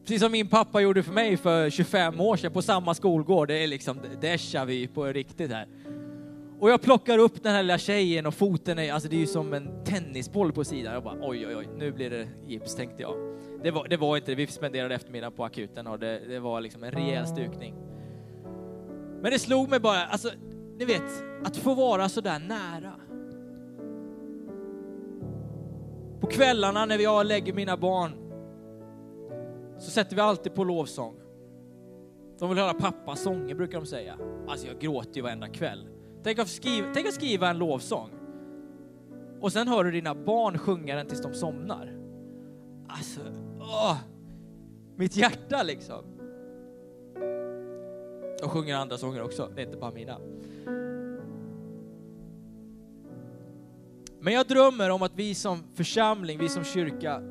Precis 0.02 0.22
som 0.22 0.32
min 0.32 0.48
pappa 0.48 0.80
gjorde 0.80 1.02
för 1.02 1.12
mig 1.12 1.36
för 1.36 1.70
25 1.70 2.20
år 2.20 2.36
sedan 2.36 2.52
på 2.52 2.62
samma 2.62 2.94
skolgård. 2.94 3.48
Det 3.48 3.62
är 3.62 3.66
liksom 3.66 4.00
déjà 4.20 4.64
vu 4.64 4.88
på 4.88 5.04
riktigt 5.04 5.50
här. 5.50 5.68
Och 6.60 6.70
jag 6.70 6.82
plockar 6.82 7.18
upp 7.18 7.42
den 7.42 7.52
här 7.52 7.62
lilla 7.62 7.78
tjejen 7.78 8.26
och 8.26 8.34
foten 8.34 8.78
är, 8.78 8.92
alltså 8.92 9.08
det 9.08 9.16
är 9.16 9.20
ju 9.20 9.26
som 9.26 9.52
en 9.52 9.84
tennisboll 9.84 10.52
på 10.52 10.64
sidan. 10.64 10.94
Jag 10.94 11.02
bara 11.02 11.18
oj, 11.20 11.46
oj, 11.46 11.56
oj, 11.56 11.68
nu 11.76 11.92
blir 11.92 12.10
det 12.10 12.28
gips 12.46 12.74
tänkte 12.74 13.02
jag. 13.02 13.14
Det 13.62 13.70
var, 13.70 13.88
det 13.88 13.96
var 13.96 14.16
inte 14.16 14.30
det, 14.30 14.34
vi 14.34 14.46
spenderade 14.46 14.94
eftermiddagen 14.94 15.32
på 15.36 15.44
akuten 15.44 15.86
och 15.86 15.98
det, 15.98 16.20
det 16.28 16.40
var 16.40 16.60
liksom 16.60 16.84
en 16.84 16.90
rejäl 16.90 17.26
stukning. 17.26 17.74
Men 19.22 19.30
det 19.32 19.38
slog 19.38 19.70
mig 19.70 19.80
bara, 19.80 20.06
alltså 20.06 20.30
ni 20.78 20.84
vet, 20.84 21.24
att 21.44 21.56
få 21.56 21.74
vara 21.74 22.08
så 22.08 22.20
där 22.20 22.38
nära. 22.38 22.94
På 26.20 26.26
kvällarna 26.26 26.86
när 26.86 26.98
jag 26.98 27.26
lägger 27.26 27.52
mina 27.52 27.76
barn 27.76 28.12
så 29.78 29.90
sätter 29.90 30.16
vi 30.16 30.22
alltid 30.22 30.54
på 30.54 30.64
lovsång. 30.64 31.14
De 32.38 32.48
vill 32.48 32.58
höra 32.58 32.74
pappas 32.74 33.22
sånger 33.22 33.54
brukar 33.54 33.80
de 33.80 33.86
säga. 33.86 34.18
Alltså 34.48 34.66
jag 34.66 34.78
gråter 34.78 35.16
ju 35.16 35.22
varenda 35.22 35.48
kväll. 35.48 35.88
Tänk 36.22 36.38
att, 36.38 36.48
skriva, 36.48 36.88
tänk 36.94 37.06
att 37.06 37.14
skriva 37.14 37.50
en 37.50 37.58
lovsång. 37.58 38.10
Och 39.40 39.52
sen 39.52 39.68
hör 39.68 39.84
du 39.84 39.90
dina 39.90 40.14
barn 40.14 40.58
sjunga 40.58 40.96
den 40.96 41.06
tills 41.06 41.22
de 41.22 41.34
somnar. 41.34 41.92
Alltså, 42.88 43.20
åh, 43.60 43.96
mitt 44.96 45.16
hjärta 45.16 45.62
liksom. 45.62 46.04
De 48.40 48.48
sjunger 48.48 48.76
andra 48.76 48.98
sånger 48.98 49.22
också, 49.22 49.50
det 49.54 49.62
är 49.62 49.66
inte 49.66 49.78
bara 49.78 49.90
mina. 49.90 50.18
Men 54.20 54.34
jag 54.34 54.46
drömmer 54.46 54.90
om 54.90 55.02
att 55.02 55.12
vi 55.14 55.34
som 55.34 55.64
församling, 55.74 56.38
vi 56.38 56.48
som 56.48 56.64
kyrka, 56.64 57.22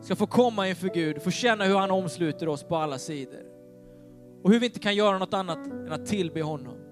ska 0.00 0.16
få 0.16 0.26
komma 0.26 0.68
inför 0.68 0.88
Gud, 0.88 1.22
få 1.22 1.30
känna 1.30 1.64
hur 1.64 1.76
han 1.76 1.90
omsluter 1.90 2.48
oss 2.48 2.62
på 2.62 2.76
alla 2.76 2.98
sidor. 2.98 3.42
Och 4.42 4.52
hur 4.52 4.60
vi 4.60 4.66
inte 4.66 4.78
kan 4.78 4.96
göra 4.96 5.18
något 5.18 5.34
annat 5.34 5.66
än 5.66 5.92
att 5.92 6.06
tillbe 6.06 6.42
honom. 6.42 6.83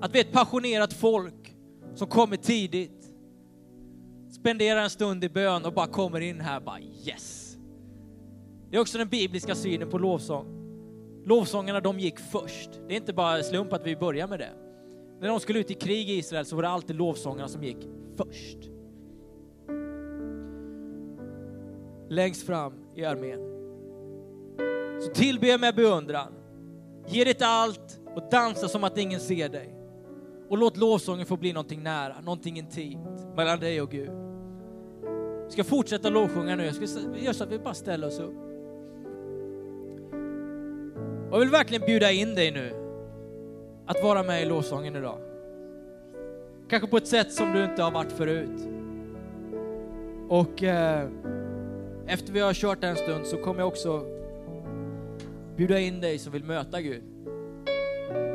Att 0.00 0.14
vi 0.14 0.20
är 0.20 0.24
ett 0.24 0.32
passionerat 0.32 0.92
folk 0.92 1.54
som 1.94 2.08
kommer 2.08 2.36
tidigt, 2.36 3.08
spenderar 4.30 4.80
en 4.80 4.90
stund 4.90 5.24
i 5.24 5.28
bön 5.28 5.64
och 5.64 5.72
bara 5.72 5.86
kommer 5.86 6.20
in 6.20 6.40
här 6.40 6.60
bara 6.60 6.80
yes. 6.80 7.56
Det 8.70 8.76
är 8.76 8.80
också 8.80 8.98
den 8.98 9.08
bibliska 9.08 9.54
synen 9.54 9.90
på 9.90 9.98
lovsång. 9.98 10.46
Lovsångarna 11.24 11.80
de 11.80 11.98
gick 11.98 12.18
först. 12.18 12.70
Det 12.88 12.94
är 12.94 12.96
inte 12.96 13.12
bara 13.12 13.42
slump 13.42 13.72
att 13.72 13.86
vi 13.86 13.96
börjar 13.96 14.28
med 14.28 14.38
det. 14.38 14.52
När 15.20 15.28
de 15.28 15.40
skulle 15.40 15.58
ut 15.58 15.70
i 15.70 15.74
krig 15.74 16.10
i 16.10 16.12
Israel 16.12 16.46
så 16.46 16.56
var 16.56 16.62
det 16.62 16.68
alltid 16.68 16.96
lovsångarna 16.96 17.48
som 17.48 17.64
gick 17.64 17.88
först. 18.16 18.58
Längst 22.08 22.46
fram 22.46 22.72
i 22.94 23.04
armén. 23.04 23.40
Så 25.02 25.10
tillbe 25.10 25.58
med 25.58 25.74
beundran. 25.74 26.32
Ge 27.06 27.24
ditt 27.24 27.42
allt 27.42 28.00
och 28.14 28.22
dansa 28.30 28.68
som 28.68 28.84
att 28.84 28.98
ingen 28.98 29.20
ser 29.20 29.48
dig. 29.48 29.74
Och 30.48 30.58
låt 30.58 30.76
lovsången 30.76 31.26
få 31.26 31.36
bli 31.36 31.52
någonting 31.52 31.82
nära, 31.82 32.20
någonting 32.20 32.58
intimt 32.58 33.36
mellan 33.36 33.60
dig 33.60 33.82
och 33.82 33.90
Gud. 33.90 34.10
Vi 35.46 35.52
ska 35.52 35.64
fortsätta 35.64 36.10
lovsjunga 36.10 36.56
nu. 36.56 36.64
Jag 36.64 36.74
ska 36.74 37.00
göra 37.16 37.34
så 37.34 37.44
att 37.44 37.52
vi 37.52 37.58
bara 37.58 37.74
ställer 37.74 38.06
oss 38.06 38.20
upp. 38.20 38.34
Och 41.30 41.34
jag 41.34 41.40
vill 41.40 41.50
verkligen 41.50 41.86
bjuda 41.86 42.12
in 42.12 42.34
dig 42.34 42.50
nu 42.50 42.72
att 43.86 44.02
vara 44.02 44.22
med 44.22 44.42
i 44.42 44.44
lovsången 44.44 44.96
idag. 44.96 45.18
Kanske 46.68 46.88
på 46.88 46.96
ett 46.96 47.06
sätt 47.06 47.32
som 47.32 47.52
du 47.52 47.64
inte 47.64 47.82
har 47.82 47.90
varit 47.90 48.12
förut. 48.12 48.68
Och 50.28 50.62
eh, 50.62 51.08
efter 52.06 52.32
vi 52.32 52.40
har 52.40 52.54
kört 52.54 52.84
en 52.84 52.96
stund 52.96 53.26
så 53.26 53.36
kommer 53.36 53.60
jag 53.60 53.68
också 53.68 54.04
bjuda 55.56 55.80
in 55.80 56.00
dig 56.00 56.18
som 56.18 56.32
vill 56.32 56.44
möta 56.44 56.80
Gud. 56.80 57.02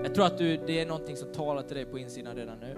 Jag 0.04 0.16
tror 0.16 0.26
att 0.26 0.38
du, 0.38 0.58
det 0.58 0.80
är 0.80 0.86
någonting 0.86 1.18
som 1.18 1.32
talar 1.32 1.62
till 1.62 1.76
dig 1.76 1.86
på 1.86 2.00
insidan 2.00 2.36
redan 2.36 2.58
nu. 2.60 2.76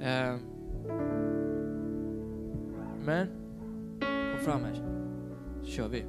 Ehm. 0.00 0.38
Men, 3.04 3.28
kom 4.00 4.44
fram 4.44 4.64
här, 4.64 4.74
så 5.62 5.66
kör 5.66 5.88
vi. 5.88 6.04